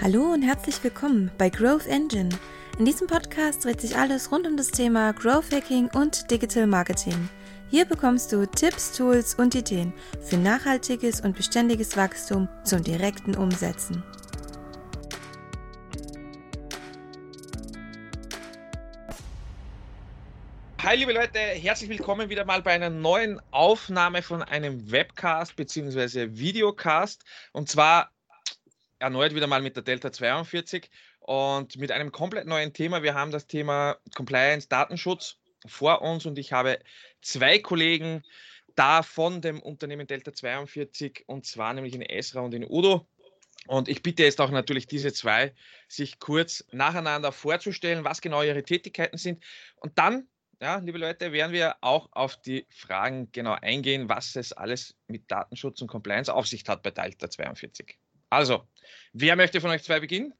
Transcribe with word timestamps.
Hallo 0.00 0.32
und 0.32 0.42
herzlich 0.42 0.84
willkommen 0.84 1.28
bei 1.38 1.50
Growth 1.50 1.88
Engine. 1.88 2.28
In 2.78 2.84
diesem 2.84 3.08
Podcast 3.08 3.64
dreht 3.64 3.80
sich 3.80 3.96
alles 3.96 4.30
rund 4.30 4.46
um 4.46 4.56
das 4.56 4.68
Thema 4.68 5.12
Growth 5.12 5.52
Hacking 5.52 5.88
und 5.92 6.30
Digital 6.30 6.68
Marketing. 6.68 7.28
Hier 7.68 7.84
bekommst 7.84 8.30
du 8.30 8.46
Tipps, 8.46 8.92
Tools 8.96 9.34
und 9.34 9.56
Ideen 9.56 9.92
für 10.22 10.36
nachhaltiges 10.36 11.20
und 11.20 11.36
beständiges 11.36 11.96
Wachstum 11.96 12.48
zum 12.62 12.84
direkten 12.84 13.34
Umsetzen. 13.34 14.04
Hi 20.80 20.96
liebe 20.96 21.12
Leute, 21.12 21.40
herzlich 21.40 21.90
willkommen 21.90 22.30
wieder 22.30 22.44
mal 22.44 22.62
bei 22.62 22.70
einer 22.70 22.88
neuen 22.88 23.40
Aufnahme 23.50 24.22
von 24.22 24.44
einem 24.44 24.92
Webcast 24.92 25.56
bzw. 25.56 26.38
Videocast. 26.38 27.24
Und 27.52 27.68
zwar 27.68 28.12
erneut 28.98 29.34
wieder 29.34 29.46
mal 29.46 29.62
mit 29.62 29.76
der 29.76 29.82
Delta 29.82 30.12
42 30.12 30.90
und 31.20 31.76
mit 31.76 31.92
einem 31.92 32.12
komplett 32.12 32.46
neuen 32.46 32.72
Thema. 32.72 33.02
Wir 33.02 33.14
haben 33.14 33.30
das 33.30 33.46
Thema 33.46 33.96
Compliance, 34.14 34.68
Datenschutz 34.68 35.36
vor 35.66 36.02
uns 36.02 36.26
und 36.26 36.38
ich 36.38 36.52
habe 36.52 36.78
zwei 37.22 37.58
Kollegen 37.58 38.22
da 38.74 39.02
von 39.02 39.40
dem 39.40 39.60
Unternehmen 39.60 40.06
Delta 40.06 40.32
42 40.32 41.24
und 41.26 41.46
zwar 41.46 41.74
nämlich 41.74 41.94
in 41.94 42.02
Esra 42.02 42.40
und 42.40 42.54
in 42.54 42.64
Udo. 42.64 43.08
Und 43.66 43.88
ich 43.88 44.02
bitte 44.02 44.22
jetzt 44.22 44.40
auch 44.40 44.50
natürlich 44.50 44.86
diese 44.86 45.12
zwei, 45.12 45.52
sich 45.88 46.20
kurz 46.20 46.64
nacheinander 46.70 47.32
vorzustellen, 47.32 48.04
was 48.04 48.20
genau 48.20 48.42
ihre 48.42 48.62
Tätigkeiten 48.62 49.18
sind. 49.18 49.44
Und 49.76 49.98
dann, 49.98 50.28
ja, 50.62 50.76
liebe 50.78 50.96
Leute, 50.96 51.32
werden 51.32 51.52
wir 51.52 51.76
auch 51.80 52.08
auf 52.12 52.40
die 52.40 52.66
Fragen 52.70 53.30
genau 53.32 53.56
eingehen, 53.60 54.08
was 54.08 54.36
es 54.36 54.52
alles 54.52 54.94
mit 55.08 55.30
Datenschutz 55.30 55.82
und 55.82 55.88
Compliance 55.88 56.32
auf 56.32 56.46
sich 56.46 56.64
hat 56.68 56.82
bei 56.82 56.90
Delta 56.90 57.28
42. 57.28 57.98
Also, 58.30 58.62
wer 59.12 59.36
möchte 59.36 59.60
von 59.60 59.70
euch 59.70 59.82
zwei 59.82 60.00
beginnen? 60.00 60.34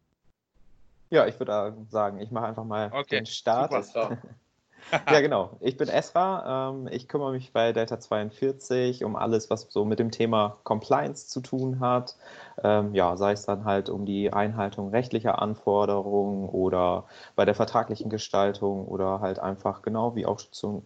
Ja, 1.11 1.27
ich 1.27 1.39
würde 1.39 1.75
sagen, 1.89 2.21
ich 2.21 2.31
mache 2.31 2.47
einfach 2.47 2.65
mal 2.65 2.91
okay. 2.93 3.17
den 3.17 3.27
Start. 3.27 3.73
ja, 5.11 5.21
genau. 5.21 5.57
Ich 5.61 5.79
bin 5.79 5.89
Esra. 5.89 6.71
Ähm, 6.71 6.87
ich 6.91 7.09
kümmere 7.09 7.33
mich 7.33 7.53
bei 7.53 7.73
Delta 7.73 7.99
42 7.99 9.05
um 9.05 9.17
alles, 9.17 9.49
was 9.49 9.69
so 9.71 9.87
mit 9.87 9.99
dem 9.99 10.11
Thema 10.11 10.59
Compliance 10.65 11.29
zu 11.29 11.41
tun 11.41 11.81
hat. 11.81 12.17
Ähm, 12.63 12.95
ja, 12.95 13.17
sei 13.17 13.33
es 13.33 13.47
dann 13.47 13.65
halt 13.65 13.89
um 13.89 14.05
die 14.05 14.33
Einhaltung 14.33 14.91
rechtlicher 14.91 15.41
Anforderungen 15.41 16.49
oder 16.51 17.07
bei 17.37 17.47
der 17.47 17.55
vertraglichen 17.55 18.11
Gestaltung 18.11 18.87
oder 18.87 19.21
halt 19.21 19.39
einfach 19.39 19.81
genau, 19.81 20.15
wie 20.15 20.27
auch 20.27 20.41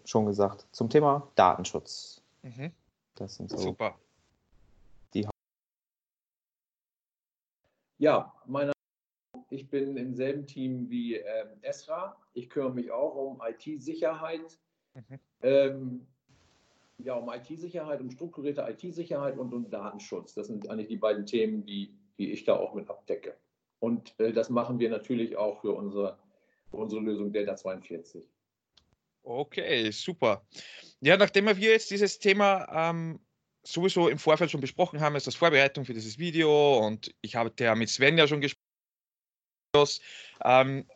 schon 0.04 0.26
gesagt, 0.26 0.66
zum 0.70 0.88
Thema 0.88 1.26
Datenschutz. 1.34 2.22
Mhm. 2.42 2.70
Das 3.16 3.34
sind 3.34 3.50
so 3.50 3.58
Super. 3.58 3.96
Ja, 8.02 8.34
meine, 8.46 8.72
ich 9.48 9.70
bin 9.70 9.96
im 9.96 10.12
selben 10.12 10.44
Team 10.44 10.90
wie 10.90 11.18
ähm, 11.18 11.50
Esra. 11.60 12.16
Ich 12.34 12.50
kümmere 12.50 12.74
mich 12.74 12.90
auch 12.90 13.14
um 13.14 13.40
IT-Sicherheit. 13.46 14.58
Mhm. 14.94 15.20
Ähm, 15.42 16.06
ja, 16.98 17.14
um 17.14 17.32
IT-Sicherheit, 17.32 18.00
um 18.00 18.10
strukturierte 18.10 18.66
IT-Sicherheit 18.68 19.38
und 19.38 19.54
um 19.54 19.70
Datenschutz. 19.70 20.34
Das 20.34 20.48
sind 20.48 20.68
eigentlich 20.68 20.88
die 20.88 20.96
beiden 20.96 21.26
Themen, 21.26 21.64
die, 21.64 21.94
die 22.18 22.32
ich 22.32 22.42
da 22.42 22.56
auch 22.56 22.74
mit 22.74 22.90
abdecke. 22.90 23.36
Und 23.78 24.18
äh, 24.18 24.32
das 24.32 24.50
machen 24.50 24.80
wir 24.80 24.90
natürlich 24.90 25.36
auch 25.36 25.60
für 25.60 25.70
unsere, 25.70 26.18
für 26.72 26.78
unsere 26.78 27.02
Lösung 27.02 27.30
Delta 27.30 27.54
42. 27.54 28.28
Okay, 29.22 29.92
super. 29.92 30.44
Ja, 31.00 31.16
nachdem 31.16 31.46
wir 31.46 31.54
jetzt 31.54 31.92
dieses 31.92 32.18
Thema 32.18 32.66
ähm, 32.90 33.20
sowieso 33.62 34.08
im 34.08 34.18
Vorfeld 34.18 34.50
schon 34.50 34.60
besprochen 34.60 35.00
haben, 35.00 35.16
ist 35.16 35.26
das 35.26 35.34
Vorbereitung 35.34 35.84
für 35.84 35.94
dieses 35.94 36.18
Video 36.18 36.78
und 36.78 37.14
ich 37.20 37.36
habe 37.36 37.52
ja 37.58 37.74
mit 37.74 37.88
Sven 37.88 38.18
ja 38.18 38.26
schon 38.26 38.40
gesprochen. 38.40 38.60
Ähm, 40.44 40.86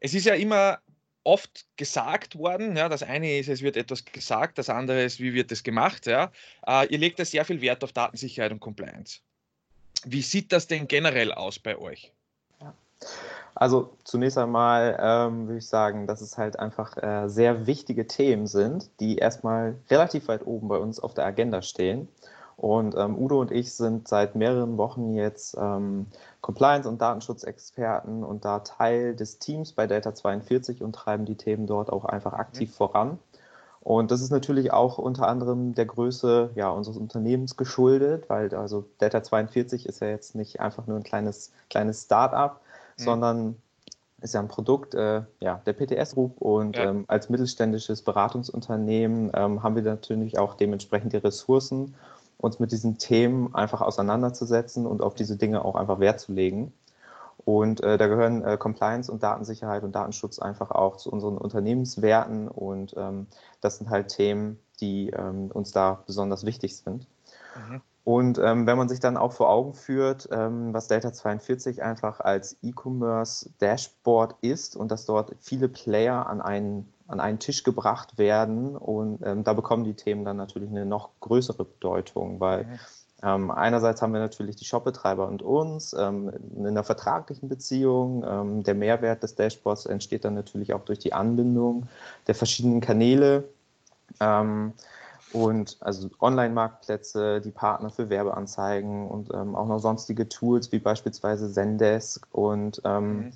es 0.00 0.14
ist 0.14 0.26
ja 0.26 0.34
immer 0.34 0.80
oft 1.24 1.66
gesagt 1.76 2.36
worden, 2.36 2.76
ja, 2.76 2.88
das 2.88 3.02
eine 3.02 3.38
ist, 3.38 3.48
es 3.48 3.62
wird 3.62 3.76
etwas 3.76 4.04
gesagt, 4.04 4.58
das 4.58 4.70
andere 4.70 5.02
ist, 5.02 5.20
wie 5.20 5.34
wird 5.34 5.52
es 5.52 5.62
gemacht. 5.62 6.06
Ja. 6.06 6.32
Äh, 6.66 6.86
ihr 6.88 6.98
legt 6.98 7.18
da 7.18 7.24
sehr 7.24 7.44
viel 7.44 7.60
Wert 7.60 7.84
auf 7.84 7.92
Datensicherheit 7.92 8.52
und 8.52 8.60
Compliance. 8.60 9.20
Wie 10.04 10.22
sieht 10.22 10.52
das 10.52 10.66
denn 10.66 10.88
generell 10.88 11.32
aus 11.32 11.58
bei 11.58 11.76
euch? 11.76 12.12
Also 13.54 13.90
zunächst 14.04 14.38
einmal 14.38 14.96
ähm, 15.00 15.48
würde 15.48 15.58
ich 15.58 15.66
sagen, 15.66 16.06
dass 16.06 16.20
es 16.20 16.38
halt 16.38 16.60
einfach 16.60 16.96
äh, 16.96 17.28
sehr 17.28 17.66
wichtige 17.66 18.06
Themen 18.06 18.46
sind, 18.46 18.88
die 19.00 19.16
erstmal 19.16 19.74
relativ 19.90 20.28
weit 20.28 20.46
oben 20.46 20.68
bei 20.68 20.76
uns 20.76 21.00
auf 21.00 21.12
der 21.12 21.26
Agenda 21.26 21.62
stehen. 21.62 22.08
Und 22.56 22.96
ähm, 22.96 23.16
Udo 23.16 23.40
und 23.40 23.52
ich 23.52 23.72
sind 23.72 24.08
seit 24.08 24.34
mehreren 24.34 24.78
Wochen 24.78 25.14
jetzt 25.14 25.56
ähm, 25.60 26.06
Compliance- 26.40 26.88
und 26.88 27.00
Datenschutzexperten 27.00 28.24
und 28.24 28.44
da 28.44 28.60
Teil 28.60 29.14
des 29.14 29.38
Teams 29.38 29.72
bei 29.72 29.86
Data 29.86 30.14
42 30.14 30.82
und 30.82 30.92
treiben 30.92 31.24
die 31.24 31.36
Themen 31.36 31.66
dort 31.66 31.90
auch 31.92 32.04
einfach 32.04 32.32
aktiv 32.32 32.70
mhm. 32.70 32.74
voran. 32.74 33.18
Und 33.80 34.10
das 34.10 34.20
ist 34.20 34.30
natürlich 34.30 34.72
auch 34.72 34.98
unter 34.98 35.28
anderem 35.28 35.74
der 35.74 35.86
Größe 35.86 36.50
ja, 36.56 36.68
unseres 36.68 36.96
Unternehmens 36.96 37.56
geschuldet, 37.56 38.28
weil 38.28 38.52
also 38.54 38.84
Data 38.98 39.22
42 39.22 39.86
ist 39.86 40.00
ja 40.00 40.08
jetzt 40.08 40.34
nicht 40.34 40.60
einfach 40.60 40.86
nur 40.86 40.96
ein 40.96 41.04
kleines, 41.04 41.52
kleines 41.70 42.02
Start-up. 42.02 42.60
Sondern 43.04 43.56
ist 44.20 44.34
ja 44.34 44.40
ein 44.40 44.48
Produkt 44.48 44.94
äh, 44.94 45.22
ja, 45.40 45.60
der 45.64 45.72
PTS 45.72 46.14
Group 46.14 46.40
und 46.40 46.76
ja. 46.76 46.90
ähm, 46.90 47.04
als 47.06 47.28
mittelständisches 47.28 48.02
Beratungsunternehmen 48.02 49.30
ähm, 49.34 49.62
haben 49.62 49.76
wir 49.76 49.82
natürlich 49.82 50.38
auch 50.38 50.54
dementsprechend 50.54 51.12
die 51.12 51.18
Ressourcen, 51.18 51.94
uns 52.36 52.58
mit 52.58 52.72
diesen 52.72 52.98
Themen 52.98 53.54
einfach 53.54 53.80
auseinanderzusetzen 53.80 54.86
und 54.86 55.02
auf 55.02 55.14
diese 55.14 55.36
Dinge 55.36 55.64
auch 55.64 55.76
einfach 55.76 56.00
Wert 56.00 56.20
zu 56.20 56.32
legen. 56.32 56.72
Und 57.44 57.80
äh, 57.82 57.96
da 57.96 58.08
gehören 58.08 58.44
äh, 58.44 58.56
Compliance 58.56 59.10
und 59.10 59.22
Datensicherheit 59.22 59.84
und 59.84 59.92
Datenschutz 59.92 60.38
einfach 60.38 60.70
auch 60.70 60.96
zu 60.96 61.10
unseren 61.10 61.38
Unternehmenswerten 61.38 62.48
und 62.48 62.94
ähm, 62.96 63.26
das 63.60 63.78
sind 63.78 63.88
halt 63.88 64.08
Themen, 64.08 64.58
die 64.80 65.10
ähm, 65.10 65.50
uns 65.52 65.70
da 65.70 66.02
besonders 66.06 66.44
wichtig 66.44 66.76
sind. 66.76 67.06
Mhm. 67.56 67.80
Und 68.04 68.38
ähm, 68.38 68.66
wenn 68.66 68.78
man 68.78 68.88
sich 68.88 69.00
dann 69.00 69.16
auch 69.16 69.32
vor 69.32 69.50
Augen 69.50 69.74
führt, 69.74 70.28
ähm, 70.32 70.72
was 70.72 70.88
Delta 70.88 71.12
42 71.12 71.82
einfach 71.82 72.20
als 72.20 72.56
E-Commerce 72.62 73.50
Dashboard 73.60 74.36
ist 74.40 74.76
und 74.76 74.90
dass 74.90 75.04
dort 75.04 75.34
viele 75.40 75.68
Player 75.68 76.26
an 76.26 76.40
einen, 76.40 76.90
an 77.06 77.20
einen 77.20 77.38
Tisch 77.38 77.64
gebracht 77.64 78.16
werden 78.16 78.76
und 78.76 79.20
ähm, 79.22 79.44
da 79.44 79.52
bekommen 79.52 79.84
die 79.84 79.94
Themen 79.94 80.24
dann 80.24 80.38
natürlich 80.38 80.70
eine 80.70 80.86
noch 80.86 81.10
größere 81.20 81.64
Bedeutung, 81.64 82.40
weil 82.40 82.78
ähm, 83.22 83.50
einerseits 83.50 84.00
haben 84.00 84.12
wir 84.12 84.20
natürlich 84.20 84.56
die 84.56 84.64
Shopbetreiber 84.64 85.26
und 85.26 85.42
uns 85.42 85.92
ähm, 85.92 86.30
in 86.56 86.66
einer 86.66 86.84
vertraglichen 86.84 87.48
Beziehung. 87.48 88.24
Ähm, 88.26 88.62
der 88.62 88.74
Mehrwert 88.74 89.22
des 89.22 89.34
Dashboards 89.34 89.86
entsteht 89.86 90.24
dann 90.24 90.34
natürlich 90.34 90.72
auch 90.72 90.84
durch 90.84 91.00
die 91.00 91.12
Anbindung 91.12 91.88
der 92.28 92.36
verschiedenen 92.36 92.80
Kanäle. 92.80 93.44
Und 95.32 95.76
also 95.80 96.08
Online-Marktplätze, 96.20 97.40
die 97.40 97.50
Partner 97.50 97.90
für 97.90 98.08
Werbeanzeigen 98.08 99.08
und 99.08 99.32
ähm, 99.34 99.54
auch 99.54 99.66
noch 99.66 99.78
sonstige 99.78 100.28
Tools 100.28 100.72
wie 100.72 100.78
beispielsweise 100.78 101.52
Zendesk. 101.52 102.26
Und 102.32 102.80
ähm, 102.84 103.16
mhm. 103.16 103.32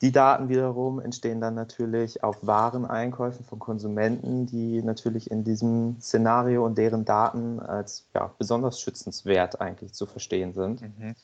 die 0.00 0.12
Daten 0.12 0.48
wiederum 0.48 1.00
entstehen 1.00 1.40
dann 1.40 1.54
natürlich 1.54 2.22
auf 2.22 2.38
Wareneinkäufen 2.42 3.44
von 3.44 3.58
Konsumenten, 3.58 4.46
die 4.46 4.80
natürlich 4.82 5.30
in 5.30 5.42
diesem 5.42 5.96
Szenario 6.00 6.64
und 6.64 6.78
deren 6.78 7.04
Daten 7.04 7.58
als 7.58 8.06
ja, 8.14 8.30
besonders 8.38 8.80
schützenswert 8.80 9.60
eigentlich 9.60 9.92
zu 9.92 10.06
verstehen 10.06 10.52
sind. 10.52 10.82
Mhm. 10.82 11.16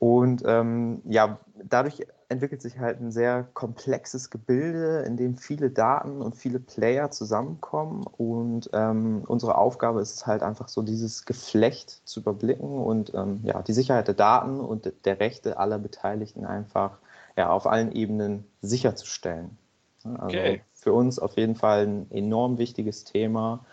Und 0.00 0.42
ähm, 0.44 1.02
ja, 1.04 1.38
dadurch 1.62 2.04
entwickelt 2.28 2.62
sich 2.62 2.78
halt 2.78 3.00
ein 3.00 3.12
sehr 3.12 3.48
komplexes 3.54 4.30
Gebilde, 4.30 5.02
in 5.06 5.16
dem 5.16 5.36
viele 5.36 5.70
Daten 5.70 6.20
und 6.22 6.36
viele 6.36 6.60
Player 6.60 7.10
zusammenkommen. 7.10 8.04
Und 8.04 8.70
ähm, 8.72 9.22
unsere 9.26 9.56
Aufgabe 9.56 10.00
ist 10.00 10.26
halt 10.26 10.42
einfach 10.42 10.68
so, 10.68 10.82
dieses 10.82 11.24
Geflecht 11.24 12.00
zu 12.04 12.20
überblicken 12.20 12.78
und 12.78 13.12
ähm, 13.14 13.40
ja, 13.44 13.62
die 13.62 13.72
Sicherheit 13.72 14.08
der 14.08 14.14
Daten 14.14 14.60
und 14.60 14.92
der 15.04 15.20
Rechte 15.20 15.58
aller 15.58 15.78
Beteiligten 15.78 16.44
einfach 16.44 16.98
ja, 17.36 17.50
auf 17.50 17.66
allen 17.66 17.92
Ebenen 17.92 18.44
sicherzustellen. 18.62 19.56
Also 20.04 20.36
okay. 20.36 20.62
für 20.74 20.92
uns 20.92 21.18
auf 21.18 21.36
jeden 21.36 21.56
Fall 21.56 21.86
ein 21.86 22.10
enorm 22.10 22.58
wichtiges 22.58 23.04
Thema. 23.04 23.64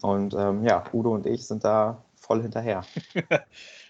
Und 0.00 0.34
ähm, 0.34 0.64
ja, 0.64 0.84
Udo 0.92 1.14
und 1.14 1.26
ich 1.26 1.46
sind 1.46 1.64
da 1.64 2.02
voll 2.16 2.42
hinterher. 2.42 2.84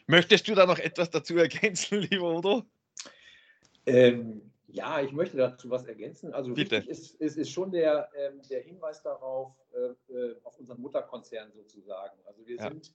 Möchtest 0.06 0.48
du 0.48 0.54
da 0.54 0.66
noch 0.66 0.78
etwas 0.78 1.10
dazu 1.10 1.36
ergänzen, 1.36 2.00
lieber 2.10 2.34
Udo? 2.34 2.64
Ähm, 3.86 4.50
ja, 4.66 5.00
ich 5.00 5.12
möchte 5.12 5.36
dazu 5.36 5.70
was 5.70 5.84
ergänzen. 5.84 6.32
Also 6.32 6.52
Bitte. 6.52 6.76
wichtig 6.76 6.90
ist, 6.90 7.14
ist, 7.20 7.36
ist 7.36 7.50
schon 7.50 7.70
der, 7.70 8.08
ähm, 8.16 8.40
der 8.50 8.62
Hinweis 8.62 9.02
darauf, 9.02 9.52
äh, 9.72 10.12
äh 10.12 10.36
auf 10.42 10.58
unseren 10.58 10.80
Mutterkonzern 10.80 11.52
sozusagen. 11.52 12.18
Also 12.24 12.46
wir 12.46 12.56
ja. 12.56 12.68
sind, 12.70 12.92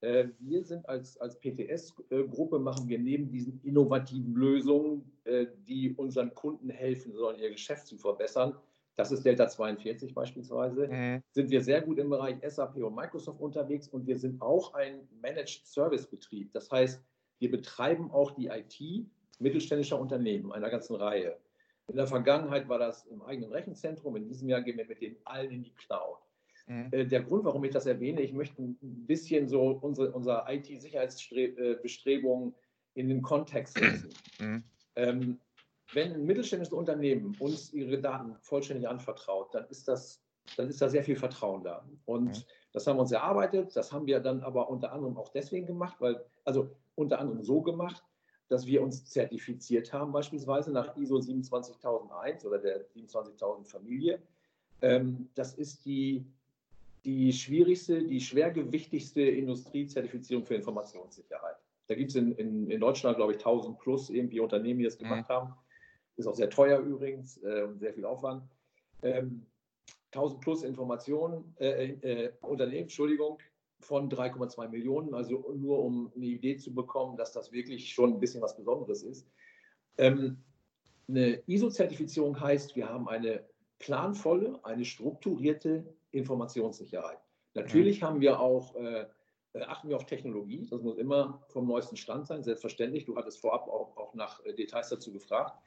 äh, 0.00 0.28
wir 0.38 0.64
sind 0.64 0.88
als, 0.88 1.18
als 1.20 1.38
PTS-Gruppe, 1.38 2.58
machen 2.58 2.88
wir 2.88 2.98
neben 2.98 3.30
diesen 3.30 3.60
innovativen 3.62 4.34
Lösungen, 4.34 5.12
äh, 5.24 5.46
die 5.68 5.92
unseren 5.94 6.34
Kunden 6.34 6.70
helfen 6.70 7.12
sollen, 7.12 7.38
ihr 7.38 7.50
Geschäft 7.50 7.86
zu 7.86 7.98
verbessern, 7.98 8.56
das 9.00 9.12
ist 9.12 9.24
Delta 9.24 9.48
42 9.48 10.14
beispielsweise, 10.14 10.86
mhm. 10.88 11.22
sind 11.30 11.50
wir 11.50 11.62
sehr 11.62 11.80
gut 11.80 11.98
im 11.98 12.10
Bereich 12.10 12.36
SAP 12.46 12.76
und 12.82 12.94
Microsoft 12.94 13.40
unterwegs 13.40 13.88
und 13.88 14.06
wir 14.06 14.18
sind 14.18 14.42
auch 14.42 14.74
ein 14.74 15.08
Managed 15.22 15.66
Service 15.66 16.06
Betrieb. 16.06 16.52
Das 16.52 16.70
heißt, 16.70 17.02
wir 17.38 17.50
betreiben 17.50 18.10
auch 18.10 18.32
die 18.32 18.48
IT 18.48 19.06
mittelständischer 19.40 19.98
Unternehmen, 19.98 20.52
einer 20.52 20.70
ganzen 20.70 20.96
Reihe. 20.96 21.36
In 21.88 21.96
der 21.96 22.06
Vergangenheit 22.06 22.68
war 22.68 22.78
das 22.78 23.06
im 23.06 23.22
eigenen 23.22 23.50
Rechenzentrum. 23.50 24.14
In 24.16 24.28
diesem 24.28 24.48
Jahr 24.48 24.62
gehen 24.62 24.78
wir 24.78 24.86
mit 24.86 25.00
den 25.00 25.16
allen 25.24 25.50
in 25.50 25.64
die 25.64 25.74
Cloud. 25.74 26.18
Mhm. 26.66 26.88
Äh, 26.92 27.06
der 27.06 27.22
Grund, 27.22 27.44
warum 27.44 27.64
ich 27.64 27.72
das 27.72 27.86
erwähne, 27.86 28.20
ich 28.20 28.32
möchte 28.32 28.62
ein 28.62 28.76
bisschen 28.80 29.48
so 29.48 29.78
unsere, 29.80 30.12
unsere 30.12 30.44
IT-Sicherheitsbestrebungen 30.48 32.54
in 32.94 33.08
den 33.08 33.22
Kontext 33.22 33.76
setzen. 33.76 34.10
Mhm. 34.38 34.62
Ähm, 34.94 35.40
wenn 35.92 36.12
ein 36.12 36.24
mittelständisches 36.24 36.72
Unternehmen 36.72 37.36
uns 37.40 37.72
ihre 37.72 37.98
Daten 37.98 38.36
vollständig 38.42 38.88
anvertraut, 38.88 39.52
dann 39.52 39.66
ist 39.68 39.88
das, 39.88 40.22
dann 40.56 40.68
ist 40.68 40.80
da 40.80 40.88
sehr 40.88 41.02
viel 41.02 41.16
Vertrauen 41.16 41.64
da. 41.64 41.84
Und 42.04 42.38
mhm. 42.38 42.44
das 42.72 42.86
haben 42.86 42.98
wir 42.98 43.02
uns 43.02 43.12
erarbeitet. 43.12 43.74
Das 43.74 43.92
haben 43.92 44.06
wir 44.06 44.20
dann 44.20 44.42
aber 44.42 44.70
unter 44.70 44.92
anderem 44.92 45.16
auch 45.16 45.30
deswegen 45.30 45.66
gemacht, 45.66 45.96
weil, 45.98 46.24
also 46.44 46.70
unter 46.94 47.18
anderem 47.18 47.42
so 47.42 47.62
gemacht, 47.62 48.04
dass 48.50 48.66
wir 48.66 48.82
uns 48.82 49.04
zertifiziert 49.04 49.92
haben, 49.92 50.10
beispielsweise 50.10 50.72
nach 50.72 50.96
ISO 50.96 51.20
27001 51.20 52.44
oder 52.44 52.58
der 52.58 52.80
27000 52.80 53.68
Familie. 53.68 54.20
Ähm, 54.82 55.28
das 55.36 55.54
ist 55.54 55.84
die, 55.84 56.26
die 57.04 57.32
schwierigste, 57.32 58.02
die 58.02 58.20
schwergewichtigste 58.20 59.22
Industriezertifizierung 59.22 60.44
für 60.44 60.56
Informationssicherheit. 60.56 61.56
Da 61.86 61.94
gibt 61.94 62.10
es 62.10 62.16
in, 62.16 62.32
in, 62.32 62.68
in, 62.68 62.80
Deutschland, 62.80 63.16
glaube 63.16 63.32
ich, 63.32 63.38
1000 63.38 63.78
plus 63.78 64.10
irgendwie 64.10 64.40
Unternehmen, 64.40 64.80
die 64.80 64.84
das 64.84 64.98
gemacht 64.98 65.28
mhm. 65.28 65.32
haben. 65.32 65.54
Ist 66.16 66.26
auch 66.26 66.34
sehr 66.34 66.50
teuer 66.50 66.80
übrigens 66.80 67.38
äh, 67.44 67.62
und 67.62 67.78
sehr 67.78 67.94
viel 67.94 68.04
Aufwand. 68.04 68.42
Ähm, 69.02 69.46
1000 70.12 70.40
plus 70.40 70.64
Informationen, 70.64 71.54
äh, 71.60 71.92
äh, 71.92 72.32
Unternehmen, 72.42 72.82
Entschuldigung, 72.82 73.38
von 73.80 74.10
3,2 74.10 74.68
Millionen, 74.68 75.14
also 75.14 75.52
nur 75.56 75.82
um 75.82 76.12
eine 76.14 76.26
Idee 76.26 76.56
zu 76.56 76.74
bekommen, 76.74 77.16
dass 77.16 77.32
das 77.32 77.52
wirklich 77.52 77.92
schon 77.92 78.14
ein 78.14 78.20
bisschen 78.20 78.42
was 78.42 78.56
Besonderes 78.56 79.02
ist. 79.02 79.26
Ähm, 79.98 80.38
eine 81.08 81.42
ISO-Zertifizierung 81.46 82.40
heißt, 82.40 82.76
wir 82.76 82.88
haben 82.88 83.08
eine 83.08 83.44
planvolle, 83.78 84.64
eine 84.64 84.84
strukturierte 84.84 85.84
Informationssicherheit. 86.12 87.18
Natürlich 87.54 88.00
mhm. 88.00 88.06
haben 88.06 88.20
wir 88.20 88.40
auch, 88.40 88.76
äh, 88.76 89.06
äh, 89.52 89.62
achten 89.62 89.88
wir 89.88 89.96
auf 89.96 90.06
Technologie, 90.06 90.68
das 90.70 90.82
muss 90.82 90.98
immer 90.98 91.42
vom 91.48 91.66
neuesten 91.66 91.96
Stand 91.96 92.26
sein, 92.26 92.44
selbstverständlich. 92.44 93.06
Du 93.06 93.16
hattest 93.16 93.40
vorab 93.40 93.68
auch, 93.68 93.96
auch 93.96 94.14
nach 94.14 94.44
äh, 94.44 94.54
Details 94.54 94.90
dazu 94.90 95.12
gefragt. 95.12 95.58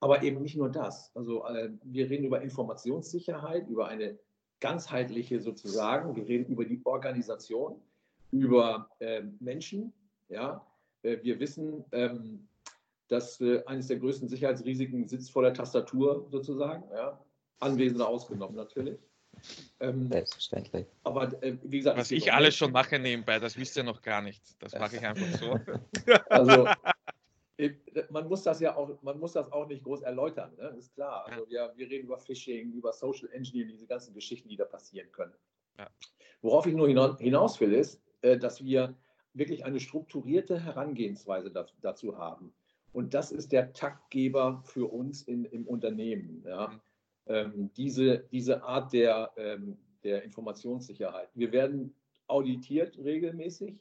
Aber 0.00 0.22
eben 0.22 0.40
nicht 0.40 0.56
nur 0.56 0.70
das. 0.70 1.14
Also 1.14 1.44
äh, 1.44 1.70
wir 1.84 2.08
reden 2.08 2.24
über 2.24 2.40
Informationssicherheit, 2.40 3.68
über 3.68 3.86
eine 3.86 4.18
ganzheitliche 4.60 5.40
sozusagen. 5.40 6.14
Wir 6.16 6.26
reden 6.26 6.46
über 6.46 6.64
die 6.64 6.80
Organisation, 6.84 7.80
über 8.30 8.88
äh, 9.00 9.22
Menschen. 9.40 9.92
Ja, 10.28 10.64
äh, 11.02 11.18
wir 11.22 11.40
wissen, 11.40 11.84
ähm, 11.92 12.46
dass 13.08 13.40
äh, 13.40 13.62
eines 13.66 13.88
der 13.88 13.98
größten 13.98 14.28
Sicherheitsrisiken 14.28 15.08
sitzt 15.08 15.32
vor 15.32 15.42
der 15.42 15.54
Tastatur 15.54 16.26
sozusagen. 16.30 16.84
Ja, 16.94 17.18
Anwesende 17.58 18.06
ausgenommen 18.06 18.56
natürlich. 18.56 18.98
Ähm, 19.80 20.10
Selbstverständlich. 20.10 20.86
Aber 21.04 21.42
äh, 21.42 21.56
wie 21.62 21.78
gesagt, 21.78 21.98
was 21.98 22.10
ich 22.10 22.32
alles 22.32 22.56
schon 22.56 22.72
mache 22.72 22.98
nebenbei, 22.98 23.38
das 23.38 23.56
wisst 23.56 23.76
ihr 23.76 23.82
noch 23.82 24.02
gar 24.02 24.22
nicht. 24.22 24.42
Das 24.58 24.72
mache 24.74 24.96
ich 24.96 25.06
einfach 25.06 25.38
so. 25.38 25.58
Also 26.28 26.68
man 28.10 28.28
muss 28.28 28.42
das 28.42 28.60
ja 28.60 28.76
auch, 28.76 29.00
man 29.02 29.18
muss 29.18 29.32
das 29.32 29.50
auch 29.52 29.66
nicht 29.66 29.84
groß 29.84 30.02
erläutern, 30.02 30.52
ne? 30.56 30.74
ist 30.78 30.94
klar. 30.94 31.26
Also 31.26 31.48
wir, 31.48 31.72
wir 31.76 31.88
reden 31.88 32.06
über 32.06 32.18
Phishing, 32.18 32.72
über 32.72 32.92
Social 32.92 33.28
Engineering, 33.32 33.70
diese 33.70 33.86
ganzen 33.86 34.14
Geschichten, 34.14 34.48
die 34.48 34.56
da 34.56 34.64
passieren 34.64 35.10
können. 35.12 35.34
Ja. 35.78 35.88
Worauf 36.42 36.66
ich 36.66 36.74
nur 36.74 36.88
hinaus 36.88 37.60
will, 37.60 37.72
ist, 37.72 38.00
äh, 38.22 38.38
dass 38.38 38.64
wir 38.64 38.94
wirklich 39.34 39.64
eine 39.64 39.80
strukturierte 39.80 40.58
Herangehensweise 40.58 41.52
dazu 41.80 42.18
haben. 42.18 42.52
Und 42.92 43.14
das 43.14 43.30
ist 43.30 43.52
der 43.52 43.72
Taktgeber 43.72 44.62
für 44.64 44.92
uns 44.92 45.22
in, 45.22 45.44
im 45.44 45.66
Unternehmen. 45.66 46.42
Ja? 46.46 46.68
Mhm. 46.68 46.80
Ähm, 47.26 47.70
diese, 47.76 48.18
diese 48.32 48.62
Art 48.64 48.92
der, 48.92 49.30
ähm, 49.36 49.78
der 50.02 50.22
Informationssicherheit. 50.24 51.28
Wir 51.34 51.52
werden 51.52 51.94
auditiert 52.26 52.98
regelmäßig. 52.98 53.78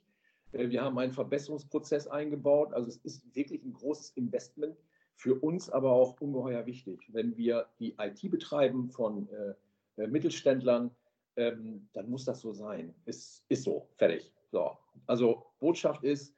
Äh, 0.51 0.69
wir 0.69 0.81
haben 0.81 0.97
einen 0.97 1.11
Verbesserungsprozess 1.11 2.07
eingebaut. 2.07 2.73
Also 2.73 2.89
es 2.89 2.97
ist 2.97 3.35
wirklich 3.35 3.63
ein 3.63 3.73
großes 3.73 4.11
Investment 4.11 4.77
für 5.15 5.35
uns, 5.35 5.69
aber 5.69 5.91
auch 5.91 6.19
ungeheuer 6.21 6.65
wichtig. 6.65 7.01
Wenn 7.11 7.35
wir 7.37 7.67
die 7.79 7.95
IT 7.99 8.29
betreiben 8.29 8.89
von 8.89 9.27
äh, 9.29 10.01
äh, 10.01 10.07
Mittelständlern, 10.07 10.91
ähm, 11.35 11.87
dann 11.93 12.09
muss 12.09 12.25
das 12.25 12.41
so 12.41 12.53
sein. 12.53 12.93
Ist, 13.05 13.43
ist 13.49 13.63
so, 13.63 13.87
fertig. 13.97 14.31
So. 14.51 14.77
Also 15.07 15.45
Botschaft 15.59 16.03
ist, 16.03 16.35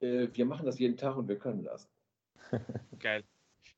wir 0.00 0.46
machen 0.46 0.64
das 0.64 0.78
jeden 0.78 0.96
Tag 0.96 1.16
und 1.16 1.26
wir 1.26 1.40
können 1.40 1.64
das. 1.64 1.88
Geil. 3.00 3.24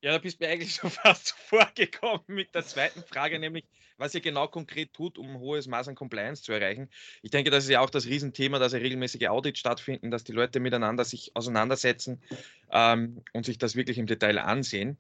Ja, 0.03 0.13
da 0.13 0.19
bist 0.19 0.41
du 0.41 0.45
mir 0.45 0.51
eigentlich 0.51 0.75
schon 0.77 0.91
fast 0.91 1.33
vorgekommen 1.33 2.23
mit 2.27 2.55
der 2.55 2.65
zweiten 2.65 3.03
Frage, 3.03 3.39
nämlich 3.39 3.65
was 3.99 4.15
ihr 4.15 4.23
genau 4.23 4.49
konkret 4.49 4.95
tut, 4.95 5.19
um 5.19 5.29
ein 5.29 5.39
hohes 5.39 5.67
Maß 5.67 5.89
an 5.89 5.95
Compliance 5.95 6.43
zu 6.43 6.53
erreichen. 6.53 6.89
Ich 7.23 7.31
denke, 7.31 7.51
das 7.51 7.65
ist 7.65 7.71
ja 7.71 7.81
auch 7.81 7.91
das 7.91 8.07
Riesenthema, 8.07 8.59
dass 8.59 8.73
ja 8.73 8.79
regelmäßige 8.79 9.29
Audits 9.29 9.61
stattfinden, 9.61 10.11
dass 10.11 10.25
die 10.25 10.33
Leute 10.33 10.59
miteinander 10.59 11.05
sich 11.05 11.37
auseinandersetzen 11.37 12.23
ähm, 12.71 13.23
und 13.35 13.45
sich 13.45 13.59
das 13.59 13.77
wirklich 13.77 13.99
im 13.99 14.07
Detail 14.07 14.39
ansehen. 14.39 14.97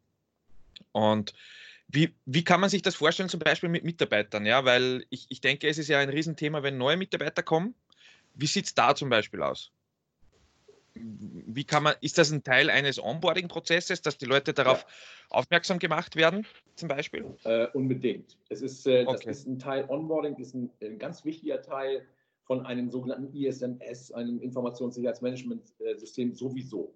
Und 0.93 1.32
wie, 1.88 2.14
wie 2.26 2.44
kann 2.44 2.61
man 2.61 2.69
sich 2.69 2.82
das 2.82 2.94
vorstellen, 2.94 3.31
zum 3.31 3.41
Beispiel 3.41 3.70
mit 3.70 3.85
Mitarbeitern? 3.85 4.44
Ja, 4.44 4.67
weil 4.67 5.06
ich, 5.08 5.26
ich 5.31 5.41
denke, 5.41 5.67
es 5.67 5.79
ist 5.79 5.88
ja 5.88 5.99
ein 5.99 6.11
Riesenthema, 6.11 6.62
wenn 6.62 6.76
neue 6.76 6.99
Mitarbeiter 6.99 7.43
kommen. 7.43 7.75
Wie 8.35 8.46
sieht 8.46 8.67
es 8.67 8.75
da 8.75 8.94
zum 8.94 9.08
Beispiel 9.08 9.43
aus? 9.43 9.73
Wie 10.94 11.64
kann 11.64 11.82
man, 11.82 11.94
ist 12.00 12.19
das 12.19 12.31
ein 12.31 12.42
Teil 12.42 12.70
eines 12.70 13.02
Onboarding-Prozesses, 13.02 14.02
dass 14.02 14.19
die 14.19 14.26
Leute 14.26 14.52
darauf 14.52 14.82
ja. 14.82 15.37
aufmerksam 15.37 15.78
gemacht 15.78 16.16
werden, 16.16 16.46
zum 16.75 16.88
Beispiel? 16.88 17.25
Äh, 17.44 17.66
unbedingt. 17.72 18.37
Es 18.48 18.62
ist, 18.62 18.87
äh, 18.87 19.04
okay. 19.06 19.26
Das 19.26 19.38
ist 19.38 19.46
ein 19.46 19.58
Teil, 19.58 19.88
Onboarding 19.88 20.37
ist 20.37 20.54
ein, 20.54 20.70
ein, 20.82 20.98
ganz 20.98 21.25
wichtiger 21.25 21.62
Teil 21.62 22.06
von 22.42 22.66
einem 22.66 22.90
sogenannten 22.90 23.32
ISMS, 23.34 24.12
einem 24.12 24.40
Informationssicherheitsmanagementsystem 24.40 26.34
sowieso. 26.34 26.94